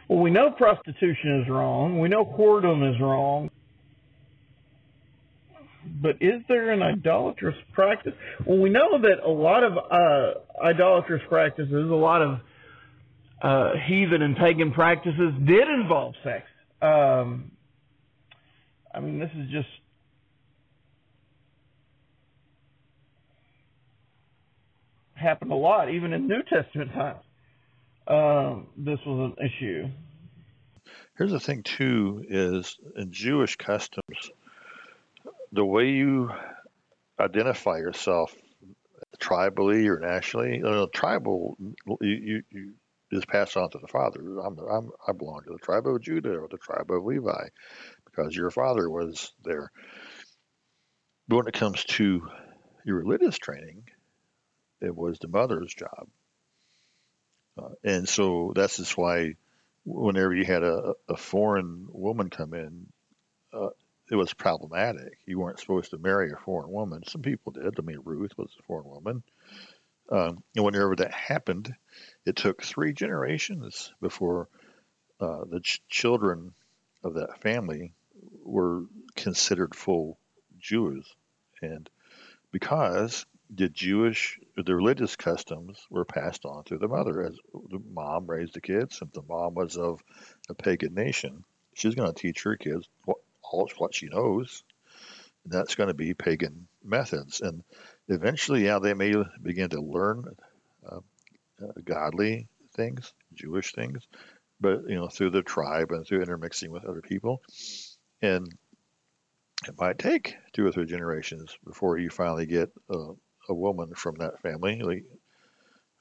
Well, 0.08 0.20
we 0.20 0.30
know 0.30 0.50
prostitution 0.50 1.42
is 1.42 1.48
wrong. 1.48 1.98
We 1.98 2.08
know 2.08 2.24
whoredom 2.24 2.94
is 2.94 3.00
wrong. 3.00 3.50
But 5.86 6.16
is 6.20 6.42
there 6.48 6.72
an 6.72 6.82
idolatrous 6.82 7.56
practice? 7.72 8.12
Well, 8.44 8.58
we 8.58 8.70
know 8.70 8.98
that 9.00 9.24
a 9.24 9.30
lot 9.30 9.64
of 9.64 9.72
uh, 9.76 10.64
idolatrous 10.64 11.22
practices, 11.28 11.72
a 11.72 11.94
lot 11.94 12.22
of 12.22 12.40
uh, 13.42 13.72
heathen 13.86 14.22
and 14.22 14.36
pagan 14.36 14.72
practices 14.72 15.32
did 15.46 15.68
involve 15.68 16.14
sex. 16.24 16.44
Um, 16.82 17.52
I 18.94 19.00
mean, 19.00 19.18
this 19.18 19.30
is 19.36 19.50
just 19.50 19.68
happened 25.14 25.50
a 25.50 25.56
lot, 25.56 25.90
even 25.90 26.12
in 26.12 26.28
New 26.28 26.42
Testament 26.42 26.92
times. 26.92 27.22
Um, 28.06 28.68
this 28.76 28.98
was 29.06 29.34
an 29.36 29.44
issue. 29.44 29.88
Here's 31.18 31.32
the 31.32 31.40
thing, 31.40 31.62
too, 31.62 32.24
is 32.28 32.76
in 32.96 33.10
Jewish 33.10 33.56
customs, 33.56 34.04
the 35.56 35.64
way 35.64 35.90
you 35.90 36.30
identify 37.18 37.78
yourself 37.78 38.34
tribally 39.18 39.86
or 39.88 39.98
nationally, 39.98 40.62
uh, 40.64 40.86
tribal, 40.92 41.56
you, 41.60 41.96
you, 42.00 42.42
you 42.50 42.74
is 43.12 43.24
passed 43.24 43.56
on 43.56 43.70
to 43.70 43.78
the 43.78 43.86
father. 43.86 44.20
I'm, 44.40 44.58
I'm, 44.58 44.90
I 45.06 45.12
belong 45.12 45.42
to 45.44 45.52
the 45.52 45.58
tribe 45.58 45.86
of 45.86 46.00
Judah 46.00 46.36
or 46.36 46.48
the 46.48 46.58
tribe 46.58 46.90
of 46.90 47.04
Levi 47.04 47.48
because 48.04 48.34
your 48.34 48.50
father 48.50 48.90
was 48.90 49.32
there. 49.44 49.70
But 51.28 51.36
when 51.36 51.46
it 51.46 51.54
comes 51.54 51.84
to 51.84 52.28
your 52.84 52.96
religious 52.96 53.38
training, 53.38 53.84
it 54.80 54.94
was 54.94 55.18
the 55.18 55.28
mother's 55.28 55.72
job. 55.72 56.08
Uh, 57.56 57.74
and 57.84 58.08
so 58.08 58.52
that's 58.54 58.76
just 58.76 58.98
why 58.98 59.34
whenever 59.84 60.34
you 60.34 60.44
had 60.44 60.62
a, 60.62 60.94
a 61.08 61.16
foreign 61.16 61.86
woman 61.90 62.28
come 62.28 62.54
in, 62.54 62.86
uh, 63.52 63.68
it 64.10 64.16
was 64.16 64.32
problematic. 64.32 65.18
You 65.26 65.38
weren't 65.38 65.60
supposed 65.60 65.90
to 65.90 65.98
marry 65.98 66.30
a 66.30 66.36
foreign 66.36 66.70
woman. 66.70 67.02
Some 67.06 67.22
people 67.22 67.52
did. 67.52 67.74
I 67.78 67.82
mean, 67.82 68.00
Ruth 68.04 68.32
was 68.36 68.54
a 68.58 68.62
foreign 68.62 68.88
woman. 68.88 69.22
Um, 70.10 70.42
and 70.54 70.64
whenever 70.64 70.94
that 70.96 71.12
happened, 71.12 71.74
it 72.24 72.36
took 72.36 72.62
three 72.62 72.92
generations 72.92 73.92
before 74.00 74.48
uh, 75.20 75.44
the 75.50 75.60
ch- 75.60 75.82
children 75.88 76.52
of 77.02 77.14
that 77.14 77.40
family 77.40 77.92
were 78.44 78.84
considered 79.16 79.74
full 79.74 80.18
Jews, 80.58 81.04
and 81.60 81.88
because 82.52 83.26
the 83.50 83.68
Jewish, 83.68 84.38
the 84.56 84.74
religious 84.74 85.16
customs 85.16 85.78
were 85.90 86.04
passed 86.04 86.44
on 86.44 86.64
through 86.64 86.78
the 86.78 86.88
mother 86.88 87.22
as 87.22 87.36
the 87.70 87.80
mom 87.92 88.26
raised 88.26 88.54
the 88.54 88.60
kids. 88.60 89.00
If 89.02 89.12
the 89.12 89.22
mom 89.22 89.54
was 89.54 89.76
of 89.76 90.00
a 90.48 90.54
pagan 90.54 90.94
nation, 90.94 91.44
she's 91.74 91.94
going 91.94 92.12
to 92.12 92.20
teach 92.20 92.42
her 92.42 92.56
kids 92.56 92.88
what 93.04 93.18
all 93.50 93.70
what 93.78 93.94
she 93.94 94.06
knows. 94.06 94.62
That's 95.44 95.76
going 95.76 95.88
to 95.88 95.94
be 95.94 96.14
pagan 96.14 96.66
methods, 96.82 97.40
and 97.40 97.62
eventually, 98.08 98.64
yeah, 98.64 98.80
they 98.80 98.94
may 98.94 99.14
begin 99.40 99.70
to 99.70 99.80
learn 99.80 100.24
uh, 100.84 100.96
uh, 101.62 101.72
godly 101.84 102.48
things, 102.74 103.12
Jewish 103.32 103.72
things, 103.72 104.06
but 104.60 104.88
you 104.88 104.96
know 104.96 105.08
through 105.08 105.30
the 105.30 105.42
tribe 105.42 105.92
and 105.92 106.06
through 106.06 106.22
intermixing 106.22 106.70
with 106.70 106.84
other 106.84 107.00
people 107.00 107.40
and 108.22 108.46
it 109.66 109.74
might 109.78 109.98
take 109.98 110.36
two 110.52 110.66
or 110.66 110.72
three 110.72 110.86
generations 110.86 111.56
before 111.64 111.98
you 111.98 112.10
finally 112.10 112.46
get 112.46 112.70
a, 112.90 113.12
woman 113.48 113.94
from 113.94 114.16
that 114.16 114.40
family 114.42 115.04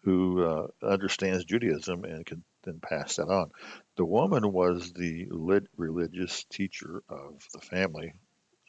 who 0.04 0.44
uh, 0.44 0.68
understands 0.82 1.46
Judaism 1.46 2.04
and 2.04 2.26
can 2.26 2.44
then 2.66 2.80
pass 2.80 3.16
that 3.16 3.28
on. 3.28 3.52
The 3.96 4.06
woman 4.06 4.52
was 4.52 4.92
the 4.94 5.28
lit 5.30 5.68
religious 5.78 6.44
teacher 6.46 7.04
of 7.10 7.48
the 7.54 7.62
family 7.62 8.14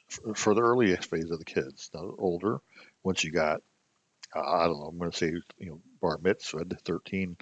for, 0.08 0.34
for 0.34 0.54
the 0.54 0.62
earliest 0.62 1.10
phase 1.10 1.30
of 1.30 1.38
the 1.38 1.44
kids. 1.44 1.90
Now, 1.94 2.14
older, 2.18 2.60
once 3.02 3.24
you 3.24 3.32
got, 3.32 3.62
uh, 4.34 4.40
I 4.40 4.66
don't 4.66 4.78
know, 4.78 4.86
I'm 4.86 4.98
going 4.98 5.10
to 5.10 5.16
say, 5.16 5.32
you 5.58 5.66
know, 5.66 5.80
bar 6.00 6.18
mitzvah, 6.22 6.64
13, 6.84 7.36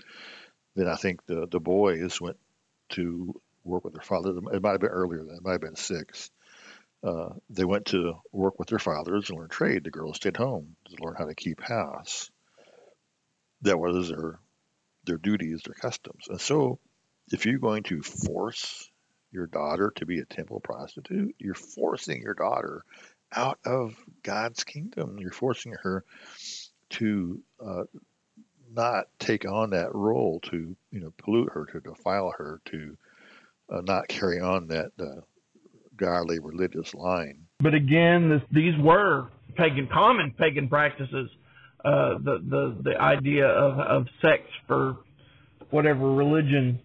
then 0.76 0.88
I 0.88 0.96
think 0.96 1.24
the, 1.26 1.46
the 1.50 1.60
boys 1.60 2.20
went 2.20 2.38
to 2.90 3.40
work 3.64 3.84
with 3.84 3.94
their 3.94 4.02
father. 4.02 4.30
It 4.52 4.62
might 4.62 4.72
have 4.72 4.80
been 4.80 4.90
earlier 4.90 5.22
than 5.24 5.36
it 5.36 5.44
might 5.44 5.52
have 5.52 5.60
been 5.60 5.76
six. 5.76 6.30
Uh, 7.02 7.34
they 7.50 7.64
went 7.64 7.86
to 7.86 8.14
work 8.32 8.58
with 8.58 8.68
their 8.68 8.78
fathers 8.78 9.28
and 9.28 9.38
learn 9.38 9.48
trade. 9.48 9.84
The 9.84 9.90
girls 9.90 10.16
stayed 10.16 10.36
home 10.36 10.74
to 10.86 11.04
learn 11.04 11.14
how 11.16 11.26
to 11.26 11.34
keep 11.34 11.60
house. 11.60 12.30
That 13.62 13.78
was 13.78 14.08
their 14.08 14.38
their 15.04 15.18
duties, 15.18 15.62
their 15.64 15.74
customs. 15.74 16.26
And 16.28 16.40
so, 16.40 16.78
if 17.32 17.46
you're 17.46 17.58
going 17.58 17.84
to 17.84 18.02
force 18.02 18.90
your 19.32 19.46
daughter 19.46 19.92
to 19.96 20.06
be 20.06 20.20
a 20.20 20.24
temple 20.24 20.60
prostitute, 20.60 21.34
you're 21.38 21.54
forcing 21.54 22.22
your 22.22 22.34
daughter 22.34 22.84
out 23.32 23.58
of 23.64 23.96
God's 24.22 24.64
kingdom. 24.64 25.18
You're 25.18 25.32
forcing 25.32 25.74
her 25.82 26.04
to 26.90 27.40
uh, 27.64 27.84
not 28.72 29.06
take 29.18 29.48
on 29.48 29.70
that 29.70 29.94
role 29.94 30.40
to 30.50 30.76
you 30.90 31.00
know 31.00 31.12
pollute 31.18 31.50
her, 31.52 31.66
to 31.66 31.80
defile 31.80 32.32
her, 32.36 32.60
to 32.66 32.96
uh, 33.70 33.80
not 33.82 34.08
carry 34.08 34.40
on 34.40 34.68
that 34.68 34.92
uh, 35.00 35.20
godly 35.96 36.38
religious 36.38 36.94
line. 36.94 37.46
But 37.60 37.74
again, 37.74 38.28
this, 38.28 38.42
these 38.50 38.74
were 38.78 39.28
pagan, 39.56 39.88
common 39.92 40.34
pagan 40.38 40.68
practices. 40.68 41.30
Uh, 41.85 42.18
the 42.18 42.38
the 42.49 42.77
the 42.83 43.01
idea 43.01 43.47
of 43.47 43.79
of 43.79 44.07
sex 44.23 44.42
for 44.66 44.97
whatever 45.70 46.11
religion 46.12 46.81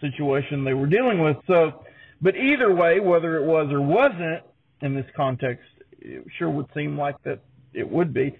situation 0.00 0.64
they 0.64 0.74
were 0.74 0.86
dealing 0.86 1.22
with. 1.22 1.36
So, 1.46 1.84
but 2.20 2.34
either 2.36 2.74
way, 2.74 2.98
whether 2.98 3.36
it 3.36 3.44
was 3.44 3.70
or 3.70 3.80
wasn't 3.80 4.42
in 4.80 4.94
this 4.94 5.06
context, 5.14 5.64
it 6.00 6.24
sure 6.38 6.50
would 6.50 6.66
seem 6.74 6.98
like 6.98 7.16
that 7.22 7.40
it 7.72 7.88
would 7.88 8.12
be. 8.12 8.36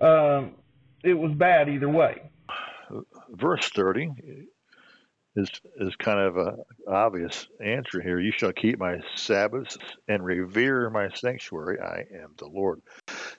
Um, 0.00 0.52
it 1.04 1.14
was 1.14 1.32
bad 1.32 1.68
either 1.68 1.88
way. 1.88 2.22
Verse 3.30 3.68
thirty 3.74 4.10
is 5.36 5.48
is 5.78 5.96
kind 5.96 6.20
of 6.20 6.36
a 6.36 6.56
obvious 6.86 7.46
answer 7.60 8.00
here. 8.00 8.20
You 8.20 8.32
shall 8.32 8.52
keep 8.52 8.78
my 8.78 9.00
Sabbaths 9.14 9.78
and 10.08 10.24
revere 10.24 10.90
my 10.90 11.08
sanctuary. 11.14 11.80
I 11.80 12.04
am 12.22 12.34
the 12.36 12.48
Lord. 12.48 12.82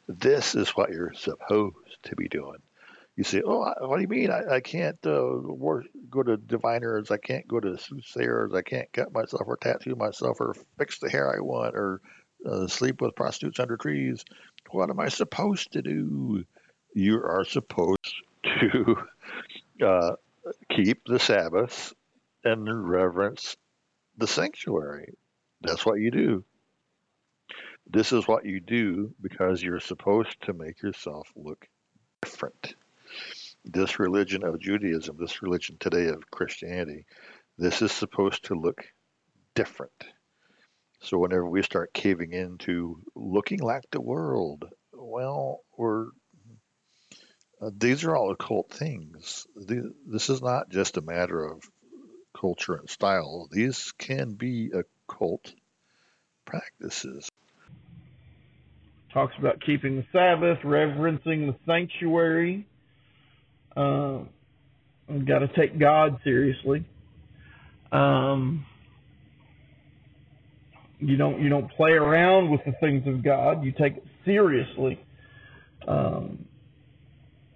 This 0.08 0.56
is 0.56 0.70
what 0.70 0.92
you're 0.92 1.14
supposed 1.14 1.98
to 2.04 2.16
be 2.16 2.28
doing. 2.28 2.58
You 3.16 3.24
say, 3.24 3.44
"Oh, 3.46 3.72
what 3.82 3.98
do 3.98 4.02
you 4.02 4.08
mean? 4.08 4.32
I, 4.32 4.56
I 4.56 4.60
can't 4.60 4.98
uh, 5.06 5.38
work, 5.38 5.86
go 6.10 6.24
to 6.24 6.38
diviners. 6.38 7.12
I 7.12 7.18
can't 7.18 7.48
go 7.48 7.60
to 7.60 7.78
soothsayers. 7.78 8.56
I 8.56 8.64
can't 8.64 8.92
cut 8.92 9.14
myself 9.14 9.44
or 9.46 9.58
tattoo 9.58 9.96
myself 9.96 10.42
or 10.42 10.56
fix 10.80 10.98
the 10.98 11.12
hair 11.12 11.32
I 11.32 11.42
want 11.42 11.76
or 11.76 12.02
uh, 12.50 12.68
sleep 12.68 13.02
with 13.02 13.16
prostitutes 13.16 13.60
under 13.60 13.78
trees. 13.78 14.26
What 14.72 14.90
am 14.90 15.00
I 15.00 15.10
supposed 15.10 15.74
to 15.74 15.84
do? 15.84 16.44
You 16.96 17.18
are 17.18 17.46
supposed 17.46 18.16
to 18.44 18.96
uh, 19.86 20.16
keep 20.70 21.02
the 21.06 21.20
Sabbath 21.20 21.94
and 22.44 22.90
reverence 22.90 23.56
the 24.18 24.28
sanctuary. 24.28 25.14
That's 25.62 25.86
what 25.86 26.00
you 26.00 26.12
do. 26.12 26.44
This 27.88 28.12
is 28.12 28.28
what 28.28 28.46
you 28.46 28.60
do 28.60 29.14
because 29.22 29.62
you're 29.62 29.80
supposed 29.80 30.42
to 30.44 30.54
make 30.54 30.82
yourself 30.82 31.28
look 31.36 31.68
different. 32.22 32.76
This 33.66 34.00
religion 34.00 34.44
of 34.44 34.60
Judaism, 34.60 35.18
this 35.20 35.42
religion 35.42 35.78
today 35.80 36.08
of 36.08 36.30
Christianity, 36.32 37.06
this 37.58 37.82
is 37.82 37.92
supposed 37.92 38.46
to 38.46 38.56
look 38.56 38.86
different. 39.56 39.92
So 41.02 41.18
whenever 41.18 41.48
we 41.48 41.62
start 41.62 41.94
caving 41.94 42.32
into 42.32 43.02
looking 43.16 43.60
like 43.60 43.84
the 43.92 44.02
world, 44.02 44.66
well, 44.94 45.60
we're 45.78 46.08
these 47.72 48.04
are 48.04 48.16
all 48.16 48.32
occult 48.32 48.70
things. 48.72 49.48
This 49.56 50.30
is 50.30 50.42
not 50.42 50.70
just 50.70 50.98
a 50.98 51.02
matter 51.02 51.44
of 51.44 51.64
culture 52.40 52.74
and 52.76 52.90
style. 52.90 53.48
These 53.52 53.94
can 53.98 54.34
be 54.34 54.72
occult 54.72 55.54
practices. 56.46 57.30
Talks 59.14 59.34
about 59.38 59.62
keeping 59.64 59.98
the 59.98 60.06
Sabbath, 60.12 60.64
reverencing 60.64 61.48
the 61.48 61.56
sanctuary. 61.66 62.66
Uh, 63.78 64.20
we've 65.08 65.26
got 65.26 65.40
to 65.40 65.48
take 65.48 65.78
God 65.78 66.20
seriously. 66.24 66.86
Um, 67.92 68.66
you 71.00 71.18
don't 71.18 71.42
you 71.42 71.50
don't 71.50 71.70
play 71.72 71.92
around 71.92 72.50
with 72.50 72.62
the 72.66 72.72
things 72.80 73.06
of 73.08 73.24
God. 73.24 73.64
You 73.64 73.72
take 73.72 73.98
it 73.98 74.06
seriously. 74.26 75.00
Um, 75.88 76.43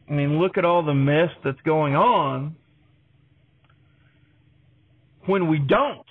I 0.09 0.13
mean, 0.13 0.39
look 0.39 0.57
at 0.57 0.65
all 0.65 0.83
the 0.83 0.93
mess 0.93 1.29
that's 1.43 1.59
going 1.65 1.95
on 1.95 2.55
when 5.25 5.49
we 5.49 5.59
don't, 5.59 6.05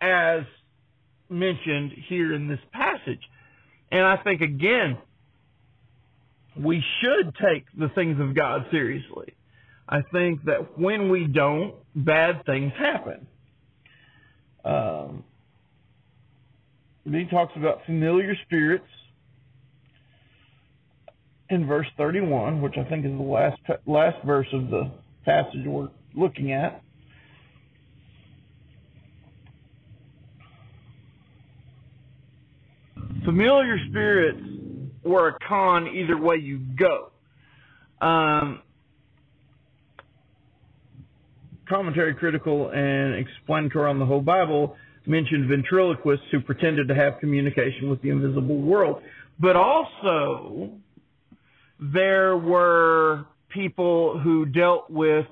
as 0.00 0.42
mentioned 1.28 1.92
here 2.08 2.34
in 2.34 2.48
this 2.48 2.58
passage. 2.72 3.20
And 3.92 4.04
I 4.04 4.16
think, 4.22 4.40
again, 4.40 4.98
we 6.58 6.82
should 7.00 7.34
take 7.36 7.64
the 7.78 7.88
things 7.94 8.20
of 8.20 8.34
God 8.34 8.66
seriously. 8.70 9.34
I 9.88 10.02
think 10.12 10.44
that 10.44 10.78
when 10.78 11.10
we 11.10 11.26
don't, 11.26 11.74
bad 11.94 12.44
things 12.44 12.72
happen. 12.78 13.26
Um, 14.64 15.24
he 17.04 17.24
talks 17.30 17.52
about 17.56 17.84
familiar 17.86 18.34
spirits 18.46 18.84
in 21.50 21.66
verse 21.66 21.86
31, 21.96 22.62
which 22.62 22.74
I 22.78 22.84
think 22.88 23.04
is 23.04 23.12
the 23.12 23.22
last 23.22 23.60
last 23.86 24.24
verse 24.24 24.46
of 24.52 24.70
the 24.70 24.90
passage 25.24 25.66
we're 25.66 25.88
looking 26.14 26.52
at. 26.52 26.82
Familiar 33.24 33.76
spirits 33.88 34.40
were 35.04 35.28
a 35.28 35.38
con 35.46 35.88
either 35.88 36.16
way 36.16 36.36
you 36.36 36.58
go. 36.58 37.10
Um, 38.00 38.62
commentary 41.68 42.14
critical 42.14 42.70
and 42.70 43.14
explanatory 43.14 43.90
on 43.90 43.98
the 43.98 44.06
whole 44.06 44.22
Bible 44.22 44.76
mentioned 45.06 45.48
ventriloquists 45.48 46.26
who 46.30 46.40
pretended 46.40 46.88
to 46.88 46.94
have 46.94 47.18
communication 47.20 47.90
with 47.90 48.00
the 48.02 48.10
invisible 48.10 48.58
world. 48.58 49.02
But 49.38 49.56
also, 49.56 50.70
there 51.80 52.36
were 52.36 53.24
people 53.48 54.18
who 54.18 54.46
dealt 54.46 54.90
with 54.90 55.26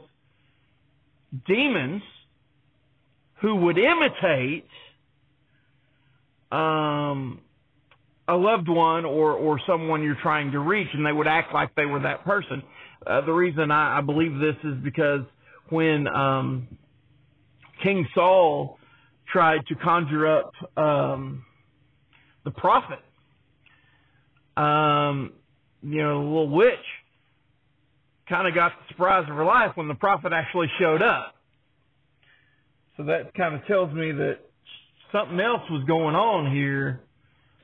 demons 1.46 2.02
who 3.40 3.54
would 3.56 3.78
imitate 3.78 4.66
um, 6.50 7.40
a 8.26 8.34
loved 8.34 8.68
one 8.68 9.04
or, 9.04 9.32
or 9.32 9.61
someone 9.66 10.02
you're 10.02 10.18
trying 10.22 10.50
to 10.52 10.58
reach, 10.58 10.88
and 10.92 11.04
they 11.04 11.12
would 11.12 11.26
act 11.26 11.52
like 11.52 11.74
they 11.74 11.87
were 11.87 12.00
that 12.00 12.24
person. 12.24 12.62
Uh, 13.06 13.20
the 13.20 13.32
reason 13.32 13.70
I, 13.70 13.98
I 13.98 14.00
believe 14.00 14.38
this 14.38 14.56
is 14.64 14.74
because 14.82 15.20
when 15.68 16.08
um, 16.08 16.66
King 17.82 18.06
Saul 18.14 18.78
tried 19.30 19.66
to 19.68 19.74
conjure 19.76 20.26
up 20.26 20.52
um, 20.76 21.44
the 22.44 22.50
prophet, 22.50 23.00
um, 24.56 25.32
you 25.82 26.02
know, 26.02 26.22
the 26.22 26.28
little 26.28 26.50
witch 26.50 26.74
kind 28.28 28.46
of 28.46 28.54
got 28.54 28.72
the 28.72 28.92
surprise 28.92 29.24
of 29.28 29.36
her 29.36 29.44
life 29.44 29.72
when 29.76 29.88
the 29.88 29.94
prophet 29.94 30.32
actually 30.32 30.68
showed 30.78 31.02
up. 31.02 31.34
So 32.96 33.04
that 33.04 33.34
kind 33.34 33.54
of 33.54 33.64
tells 33.66 33.92
me 33.92 34.12
that 34.12 34.38
something 35.12 35.38
else 35.40 35.62
was 35.70 35.84
going 35.86 36.14
on 36.14 36.52
here 36.54 37.00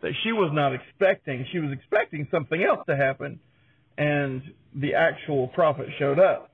that 0.03 0.13
she 0.23 0.33
was 0.33 0.51
not 0.53 0.75
expecting. 0.75 1.47
She 1.51 1.59
was 1.59 1.73
expecting 1.73 2.29
something 2.31 2.63
else 2.63 2.81
to 2.89 2.97
happen, 2.97 3.41
and 3.99 4.43
the 4.75 4.95
actual 4.95 5.49
prophet 5.49 5.87
showed 5.99 6.19
up. 6.19 6.51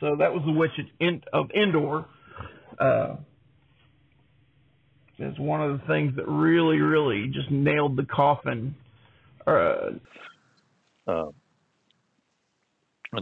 So 0.00 0.16
that 0.18 0.32
was 0.32 0.42
the 0.44 0.52
witch 0.52 0.72
of 1.32 1.50
Endor. 1.54 2.06
Uh, 2.78 3.16
is 5.18 5.38
one 5.38 5.62
of 5.62 5.78
the 5.78 5.86
things 5.86 6.16
that 6.16 6.26
really, 6.26 6.78
really 6.78 7.30
just 7.32 7.50
nailed 7.50 7.96
the 7.96 8.04
coffin 8.04 8.74
uh, 9.46 9.90
uh, 11.06 11.30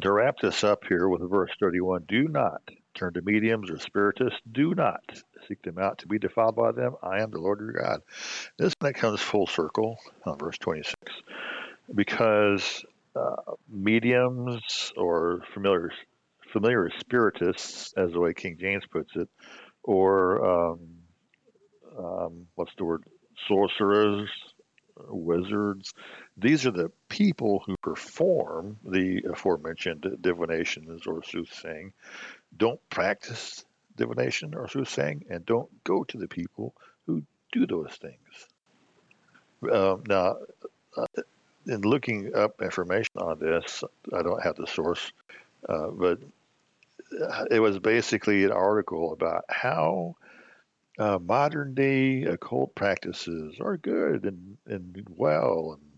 to 0.00 0.12
wrap 0.12 0.36
this 0.40 0.62
up 0.64 0.84
here 0.88 1.08
with 1.08 1.28
verse 1.28 1.50
31, 1.58 2.04
do 2.08 2.28
not 2.28 2.62
turn 2.94 3.12
to 3.14 3.22
mediums 3.22 3.70
or 3.70 3.78
spiritists. 3.78 4.40
Do 4.50 4.74
not 4.74 5.02
seek 5.48 5.62
them 5.62 5.78
out 5.78 5.98
to 5.98 6.06
be 6.06 6.18
defiled 6.18 6.56
by 6.56 6.72
them. 6.72 6.94
I 7.02 7.20
am 7.20 7.30
the 7.30 7.38
Lord 7.38 7.60
your 7.60 7.72
God. 7.72 8.00
This 8.58 8.74
one 8.78 8.92
comes 8.92 9.20
full 9.20 9.46
circle 9.46 9.98
on 10.24 10.38
verse 10.38 10.58
26 10.58 10.94
because 11.94 12.84
uh, 13.16 13.36
mediums 13.68 14.92
or 14.96 15.42
familiar 15.52 15.90
familiar 16.52 16.90
spiritists, 16.98 17.92
as 17.96 18.12
the 18.12 18.20
way 18.20 18.34
King 18.34 18.56
James 18.58 18.84
puts 18.90 19.10
it, 19.14 19.28
or 19.82 20.44
um, 20.44 20.80
um, 21.98 22.46
what's 22.54 22.72
the 22.76 22.84
word, 22.84 23.04
sorcerers, 23.46 24.28
wizards. 25.08 25.94
These 26.36 26.66
are 26.66 26.70
the 26.72 26.90
people 27.08 27.62
who 27.66 27.76
perform 27.82 28.78
the 28.84 29.22
aforementioned 29.30 30.18
divinations 30.20 31.06
or 31.06 31.22
soothsaying. 31.24 31.92
Don't 32.56 32.80
practice 32.90 33.64
divination 33.96 34.54
or 34.54 34.68
soothsaying, 34.68 35.26
and 35.30 35.44
don't 35.46 35.70
go 35.84 36.04
to 36.04 36.18
the 36.18 36.28
people 36.28 36.74
who 37.06 37.22
do 37.52 37.66
those 37.66 37.92
things. 38.00 38.48
Um, 39.70 40.02
now, 40.08 40.36
uh, 40.96 41.06
in 41.66 41.82
looking 41.82 42.34
up 42.34 42.62
information 42.62 43.16
on 43.18 43.38
this, 43.38 43.84
I 44.14 44.22
don't 44.22 44.42
have 44.42 44.56
the 44.56 44.66
source 44.66 45.12
Uh, 45.68 45.88
but 45.90 46.18
it 47.50 47.60
was 47.60 47.78
basically 47.78 48.44
an 48.44 48.52
article 48.52 49.12
about 49.12 49.44
how 49.48 50.16
uh, 51.00 51.18
modern 51.18 51.74
day 51.74 52.24
occult 52.24 52.74
practices 52.74 53.56
are 53.58 53.78
good 53.78 54.26
and, 54.26 54.58
and 54.66 55.06
well 55.08 55.78
and 55.78 55.90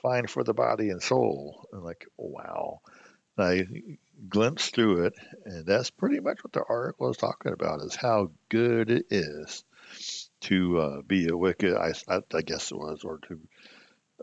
fine 0.00 0.28
for 0.28 0.44
the 0.44 0.54
body 0.54 0.90
and 0.90 1.02
soul. 1.02 1.66
And 1.72 1.82
like, 1.82 2.06
wow. 2.16 2.80
And 3.36 3.46
I 3.46 3.66
glimpsed 4.28 4.76
through 4.76 5.06
it, 5.06 5.14
and 5.44 5.66
that's 5.66 5.90
pretty 5.90 6.20
much 6.20 6.44
what 6.44 6.52
the 6.52 6.62
article 6.68 7.10
is 7.10 7.16
talking 7.16 7.52
about: 7.52 7.82
is 7.82 7.96
how 7.96 8.30
good 8.48 8.90
it 8.90 9.06
is 9.10 9.64
to 10.42 10.78
uh, 10.78 11.02
be 11.02 11.26
a 11.26 11.30
Wiccan, 11.32 11.76
I, 11.76 12.20
I, 12.32 12.42
guess 12.42 12.70
it 12.70 12.76
was, 12.76 13.02
or 13.02 13.18
to 13.26 13.40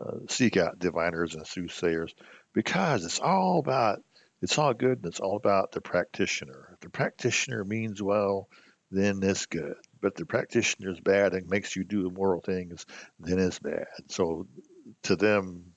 uh, 0.02 0.18
seek 0.30 0.56
out 0.56 0.78
diviners 0.78 1.34
and 1.34 1.46
soothsayers, 1.46 2.14
because 2.54 3.04
it's 3.04 3.20
all 3.20 3.58
about 3.58 4.02
it's 4.40 4.56
all 4.56 4.72
good 4.72 4.98
and 4.98 5.06
it's 5.06 5.20
all 5.20 5.36
about 5.36 5.72
the 5.72 5.82
practitioner. 5.82 6.70
If 6.72 6.80
the 6.80 6.88
practitioner 6.88 7.64
means 7.64 8.02
well, 8.02 8.48
then 8.90 9.20
it's 9.22 9.44
good. 9.44 9.76
But 10.02 10.16
the 10.16 10.26
practitioner 10.26 10.90
is 10.90 11.00
bad 11.00 11.32
and 11.32 11.48
makes 11.48 11.74
you 11.74 11.84
do 11.84 12.06
immoral 12.06 12.42
things, 12.42 12.84
then 13.20 13.38
it's 13.38 13.60
bad. 13.60 13.86
So 14.08 14.46
to 15.04 15.16
them, 15.16 15.72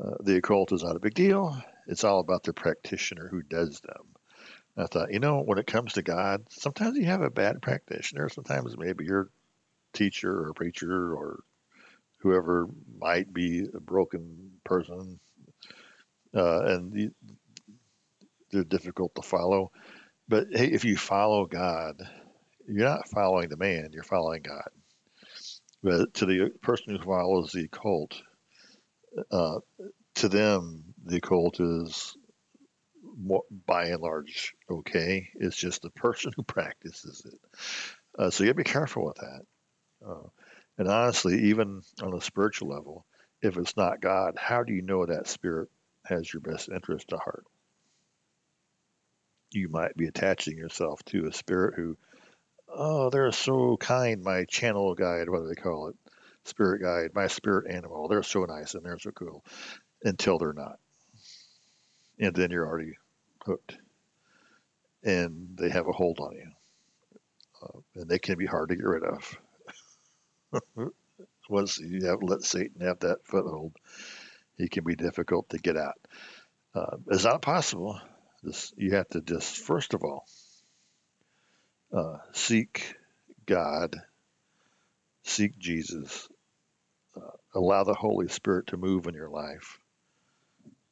uh, 0.00 0.16
the 0.20 0.36
occult 0.36 0.70
is 0.72 0.84
not 0.84 0.94
a 0.94 1.00
big 1.00 1.14
deal. 1.14 1.60
It's 1.88 2.04
all 2.04 2.20
about 2.20 2.44
the 2.44 2.52
practitioner 2.52 3.26
who 3.28 3.42
does 3.42 3.80
them. 3.80 4.06
I 4.76 4.86
thought, 4.86 5.12
you 5.12 5.18
know, 5.18 5.40
when 5.40 5.58
it 5.58 5.66
comes 5.66 5.94
to 5.94 6.02
God, 6.02 6.44
sometimes 6.50 6.96
you 6.96 7.06
have 7.06 7.22
a 7.22 7.30
bad 7.30 7.60
practitioner. 7.60 8.28
Sometimes 8.28 8.76
maybe 8.78 9.06
your 9.06 9.28
teacher 9.92 10.46
or 10.46 10.52
preacher 10.52 11.14
or 11.14 11.40
whoever 12.18 12.68
might 12.98 13.32
be 13.32 13.66
a 13.74 13.80
broken 13.80 14.52
person, 14.64 15.18
uh, 16.34 16.60
and 16.64 17.12
they're 18.50 18.64
difficult 18.64 19.14
to 19.14 19.22
follow. 19.22 19.72
But 20.28 20.48
hey, 20.52 20.66
if 20.66 20.84
you 20.84 20.96
follow 20.96 21.46
God, 21.46 21.96
you're 22.68 22.88
not 22.88 23.08
following 23.08 23.48
the 23.48 23.56
man; 23.56 23.90
you're 23.92 24.02
following 24.02 24.42
God. 24.42 24.68
But 25.82 26.14
to 26.14 26.26
the 26.26 26.50
person 26.62 26.96
who 26.96 27.04
follows 27.04 27.52
the 27.52 27.64
occult, 27.64 28.20
uh, 29.30 29.60
to 30.16 30.28
them, 30.28 30.94
the 31.04 31.16
occult 31.16 31.60
is 31.60 32.16
by 33.66 33.86
and 33.86 34.00
large 34.00 34.54
okay. 34.70 35.28
It's 35.34 35.56
just 35.56 35.82
the 35.82 35.90
person 35.90 36.32
who 36.36 36.42
practices 36.42 37.24
it. 37.24 37.40
Uh, 38.18 38.30
so 38.30 38.44
you 38.44 38.50
got 38.50 38.58
to 38.58 38.64
be 38.64 38.64
careful 38.64 39.06
with 39.06 39.16
that. 39.16 39.42
Uh, 40.06 40.28
and 40.78 40.88
honestly, 40.88 41.48
even 41.48 41.82
on 42.02 42.14
a 42.14 42.20
spiritual 42.20 42.68
level, 42.68 43.04
if 43.42 43.56
it's 43.56 43.76
not 43.76 44.00
God, 44.00 44.36
how 44.36 44.62
do 44.62 44.72
you 44.72 44.82
know 44.82 45.06
that 45.06 45.28
spirit 45.28 45.68
has 46.04 46.32
your 46.32 46.40
best 46.40 46.68
interest 46.68 47.12
at 47.12 47.18
heart? 47.18 47.44
You 49.52 49.68
might 49.68 49.96
be 49.96 50.06
attaching 50.06 50.58
yourself 50.58 51.02
to 51.06 51.26
a 51.26 51.32
spirit 51.32 51.74
who, 51.74 51.96
oh, 52.68 53.10
they're 53.10 53.32
so 53.32 53.76
kind, 53.76 54.22
my 54.22 54.44
channel 54.44 54.94
guide, 54.94 55.28
whatever 55.28 55.48
they 55.48 55.60
call 55.60 55.88
it? 55.88 55.96
Spirit 56.44 56.82
guide, 56.82 57.10
my 57.14 57.26
spirit 57.26 57.70
animal. 57.70 58.08
They're 58.08 58.22
so 58.22 58.44
nice 58.44 58.74
and 58.74 58.84
they're 58.84 58.98
so 58.98 59.10
cool 59.10 59.44
until 60.02 60.38
they're 60.38 60.52
not. 60.52 60.78
And 62.18 62.34
then 62.34 62.50
you're 62.50 62.66
already 62.66 62.94
hooked 63.44 63.76
and 65.02 65.56
they 65.56 65.70
have 65.70 65.88
a 65.88 65.92
hold 65.92 66.18
on 66.20 66.32
you. 66.32 66.50
Uh, 67.62 67.80
and 67.96 68.08
they 68.08 68.18
can 68.18 68.38
be 68.38 68.46
hard 68.46 68.68
to 68.68 68.76
get 68.76 68.84
rid 68.84 69.02
of. 69.04 69.38
Once 71.50 71.78
you 71.78 72.06
have 72.06 72.22
let 72.22 72.42
Satan 72.42 72.80
have 72.82 73.00
that 73.00 73.24
foothold, 73.24 73.72
he 74.56 74.68
can 74.68 74.84
be 74.84 74.96
difficult 74.96 75.48
to 75.50 75.58
get 75.58 75.76
out. 75.76 75.98
Uh, 76.74 76.96
it's 77.10 77.24
not 77.24 77.42
possible. 77.42 78.00
This, 78.42 78.72
you 78.76 78.92
have 78.92 79.08
to 79.10 79.20
just, 79.20 79.56
first 79.56 79.94
of 79.94 80.02
all, 80.04 80.26
uh, 81.92 82.18
seek 82.32 82.96
God, 83.46 83.96
seek 85.24 85.58
Jesus, 85.58 86.28
uh, 87.16 87.36
allow 87.54 87.84
the 87.84 87.94
Holy 87.94 88.28
Spirit 88.28 88.68
to 88.68 88.76
move 88.76 89.06
in 89.06 89.14
your 89.14 89.30
life. 89.30 89.78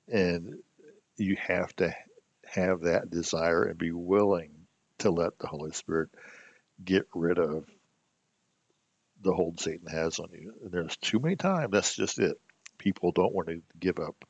And 0.09 0.59
you 1.17 1.37
have 1.37 1.75
to 1.77 1.95
have 2.47 2.83
that 2.83 3.11
desire 3.11 3.65
and 3.65 3.79
be 3.79 3.93
willing 3.93 4.53
to 4.99 5.11
let 5.11 5.39
the 5.39 5.47
Holy 5.47 5.73
Spirit 5.73 6.11
get 6.83 7.07
rid 7.15 7.39
of 7.39 7.65
the 9.23 9.33
hold 9.33 9.61
Satan 9.61 9.89
has 9.89 10.19
on 10.19 10.29
you. 10.33 10.55
And 10.63 10.73
there's 10.73 10.97
too 10.99 11.19
many 11.19 11.37
times 11.37 11.71
that's 11.73 11.97
just 11.97 12.19
it. 12.19 12.39
People 12.79 13.13
don't 13.13 13.35
want 13.35 13.49
to 13.49 13.63
give 13.79 13.99
up 13.99 14.25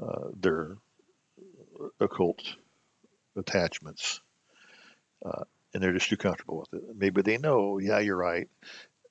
uh, 0.00 0.28
their 0.38 0.76
occult 1.98 2.42
attachments, 3.36 4.20
uh, 5.24 5.44
and 5.72 5.82
they're 5.82 5.92
just 5.92 6.08
too 6.08 6.16
comfortable 6.16 6.58
with 6.60 6.74
it. 6.74 6.96
Maybe 6.96 7.22
they 7.22 7.38
know, 7.38 7.78
yeah, 7.78 7.98
you're 7.98 8.16
right. 8.16 8.48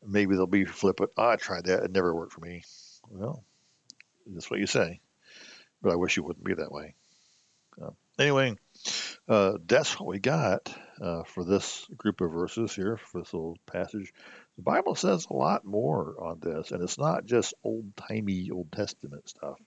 Maybe 0.06 0.36
they'll 0.36 0.48
be 0.48 0.66
flippant. 0.66 1.12
Oh, 1.18 1.30
I 1.30 1.36
tried 1.36 1.66
that; 1.66 1.84
it 1.84 1.92
never 1.92 2.14
worked 2.14 2.34
for 2.34 2.42
me. 2.42 2.64
Well, 3.10 3.44
that's 4.28 4.50
what 4.50 4.60
you 4.60 4.68
say, 4.68 5.00
but 5.82 5.92
I 5.92 5.96
wish 5.96 6.18
you 6.18 6.24
wouldn't 6.24 6.46
be 6.46 6.54
that 6.54 6.72
way. 6.72 6.94
Uh, 7.82 7.92
anyway, 8.20 8.56
uh, 9.28 9.54
that's 9.66 10.00
what 10.00 10.08
we 10.08 10.20
got 10.20 10.74
uh, 11.02 11.24
for 11.24 11.44
this 11.44 11.86
group 11.98 12.22
of 12.22 12.32
verses 12.32 12.74
here 12.74 12.98
for 12.98 13.22
this 13.22 13.34
little 13.34 13.58
passage. 13.66 14.14
The 14.56 14.64
Bible 14.64 14.96
says 14.96 15.28
a 15.30 15.34
lot 15.34 15.66
more 15.66 16.16
on 16.20 16.40
this, 16.40 16.72
and 16.72 16.82
it's 16.82 16.98
not 16.98 17.26
just 17.26 17.54
old 17.64 17.96
timey 17.96 18.50
Old 18.52 18.72
Testament 18.72 19.28
stuff. 19.30 19.60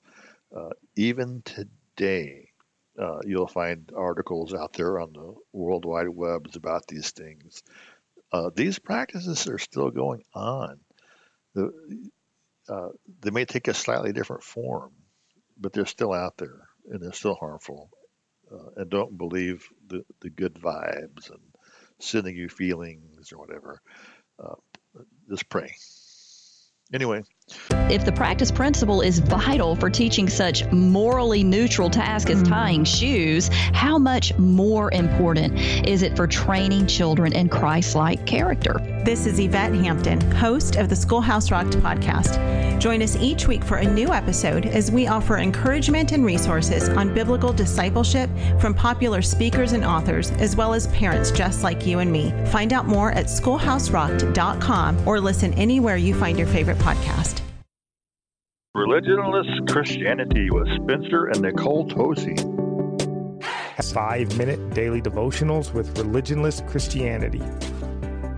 Uh, 0.55 0.71
even 0.97 1.43
today, 1.43 2.50
uh, 2.99 3.21
you'll 3.25 3.47
find 3.47 3.91
articles 3.97 4.55
out 4.55 4.73
there 4.73 5.01
on 5.01 5.13
the 5.13 5.35
World 5.53 5.85
Wide 5.85 6.09
Webs 6.09 6.57
about 6.57 6.87
these 6.87 7.11
things. 7.11 7.63
Uh, 8.33 8.51
these 8.55 8.79
practices 8.79 9.47
are 9.49 9.59
still 9.59 9.91
going 9.91 10.23
on. 10.35 10.79
The, 11.55 11.73
uh, 12.69 12.89
they 13.21 13.31
may 13.31 13.45
take 13.45 13.69
a 13.69 13.75
slightly 13.75 14.13
different 14.13 14.43
form, 14.43 14.93
but 15.59 15.73
they're 15.73 15.87
still 15.87 16.13
out 16.13 16.37
there 16.37 16.69
and 16.89 17.03
they're 17.03 17.13
still 17.13 17.35
harmful. 17.35 17.91
Uh, 18.53 18.81
and 18.81 18.91
don't 18.91 19.17
believe 19.17 19.69
the, 19.87 20.05
the 20.21 20.31
good 20.31 20.55
vibes 20.55 21.31
and 21.31 21.41
sending 22.01 22.37
you 22.37 22.49
feelings 22.49 23.33
or 23.33 23.39
whatever. 23.39 23.81
Uh, 24.43 24.55
just 25.29 25.49
pray. 25.49 25.73
Anyway. 26.93 27.23
If 27.91 28.05
the 28.05 28.13
practice 28.13 28.53
principle 28.53 29.01
is 29.01 29.19
vital 29.19 29.75
for 29.75 29.91
teaching 29.91 30.29
such 30.29 30.65
morally 30.71 31.43
neutral 31.43 31.91
task 31.91 32.31
as 32.31 32.41
hmm. 32.41 32.47
tying 32.47 32.85
shoes, 32.85 33.49
how 33.73 33.99
much 33.99 34.37
more 34.39 34.93
important 34.93 35.59
is 35.89 36.03
it 36.03 36.17
for 36.17 36.29
training 36.29 36.87
children 36.87 37.33
in 37.33 37.49
Christ 37.49 37.97
like 37.97 38.25
character? 38.27 38.75
This 39.05 39.27
is 39.27 39.41
Yvette 39.41 39.75
Hampton, 39.75 40.21
host 40.33 40.77
of 40.77 40.89
the 40.89 40.95
Schoolhouse 40.95 41.51
Rocked 41.51 41.79
podcast. 41.79 42.39
Join 42.81 43.03
us 43.03 43.17
each 43.17 43.49
week 43.49 43.65
for 43.65 43.79
a 43.79 43.85
new 43.85 44.13
episode 44.13 44.67
as 44.67 44.91
we 44.91 45.09
offer 45.09 45.39
encouragement 45.39 46.13
and 46.13 46.25
resources 46.25 46.89
on 46.91 47.13
biblical 47.13 47.53
discipleship 47.53 48.31
from 48.61 48.73
popular 48.73 49.21
speakers 49.21 49.73
and 49.73 49.85
authors, 49.85 50.31
as 50.33 50.55
well 50.55 50.73
as 50.75 50.87
parents 50.89 51.31
just 51.31 51.63
like 51.63 51.87
you 51.87 51.99
and 51.99 52.11
me. 52.11 52.33
Find 52.47 52.73
out 52.73 52.87
more 52.87 53.11
at 53.13 53.27
schoolhouserocked.com 53.27 55.09
or 55.09 55.21
listen 55.21 55.53
anywhere 55.55 55.97
you 55.97 56.15
find 56.15 56.39
your 56.39 56.49
favorite 56.49 56.79
podcast. 56.79 57.40
Religionless 58.77 59.69
Christianity 59.69 60.49
with 60.49 60.69
Spencer 60.77 61.27
and 61.27 61.41
Nicole 61.41 61.89
Tosi. 61.89 62.39
Five 63.93 64.39
minute 64.39 64.75
daily 64.75 65.03
devotionals 65.03 65.75
with 65.75 65.93
religionless 65.97 66.65
Christianity. 66.71 67.43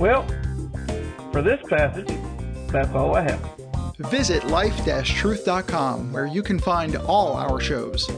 Well, 0.01 0.27
for 1.31 1.43
this 1.43 1.61
passage, 1.69 2.09
that's 2.69 2.93
all 2.95 3.15
I 3.15 3.23
have. 3.23 3.41
Visit 4.11 4.45
life-truth.com 4.47 6.13
where 6.13 6.27
you 6.27 6.43
can 6.43 6.59
find 6.59 6.97
all 6.97 7.37
our 7.37 7.61
shows. 7.61 8.09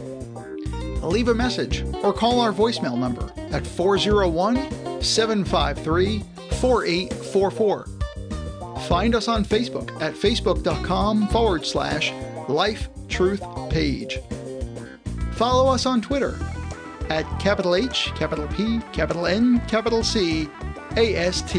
Leave 1.03 1.27
a 1.27 1.35
message 1.35 1.85
or 2.05 2.13
call 2.13 2.41
our 2.41 2.53
voicemail 2.53 2.97
number 2.97 3.33
at 3.51 3.67
401 3.67 5.03
753 5.03 6.23
4844. 6.61 7.87
Find 8.87 9.15
us 9.17 9.27
on 9.27 9.45
Facebook 9.45 10.01
at 10.01 10.15
facebook.com 10.15 11.27
forward 11.29 11.67
slash 11.67 12.13
life 12.49 12.89
truth 13.09 13.43
page. 13.71 14.21
Follow 15.33 15.73
us 15.73 15.87
on 15.87 16.01
Twitter 16.01 16.39
at 17.11 17.25
capital 17.41 17.75
H, 17.75 18.13
capital 18.15 18.47
P, 18.49 18.81
capital 18.93 19.27
N, 19.27 19.61
capital 19.67 20.05
C, 20.05 20.49
AST. 20.97 21.57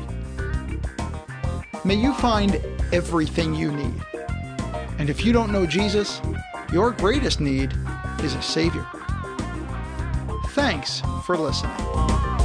May 1.84 1.96
you 1.96 2.14
find 2.14 2.62
everything 2.92 3.56
you 3.56 3.72
need. 3.72 3.96
And 5.00 5.10
if 5.10 5.26
you 5.26 5.34
don't 5.34 5.52
know 5.52 5.66
Jesus, 5.66 6.22
your 6.72 6.92
greatest 6.92 7.40
need 7.40 7.74
is 8.24 8.36
a 8.36 8.42
Savior. 8.42 8.86
Thanks 10.48 11.02
for 11.26 11.38
listening. 11.38 12.39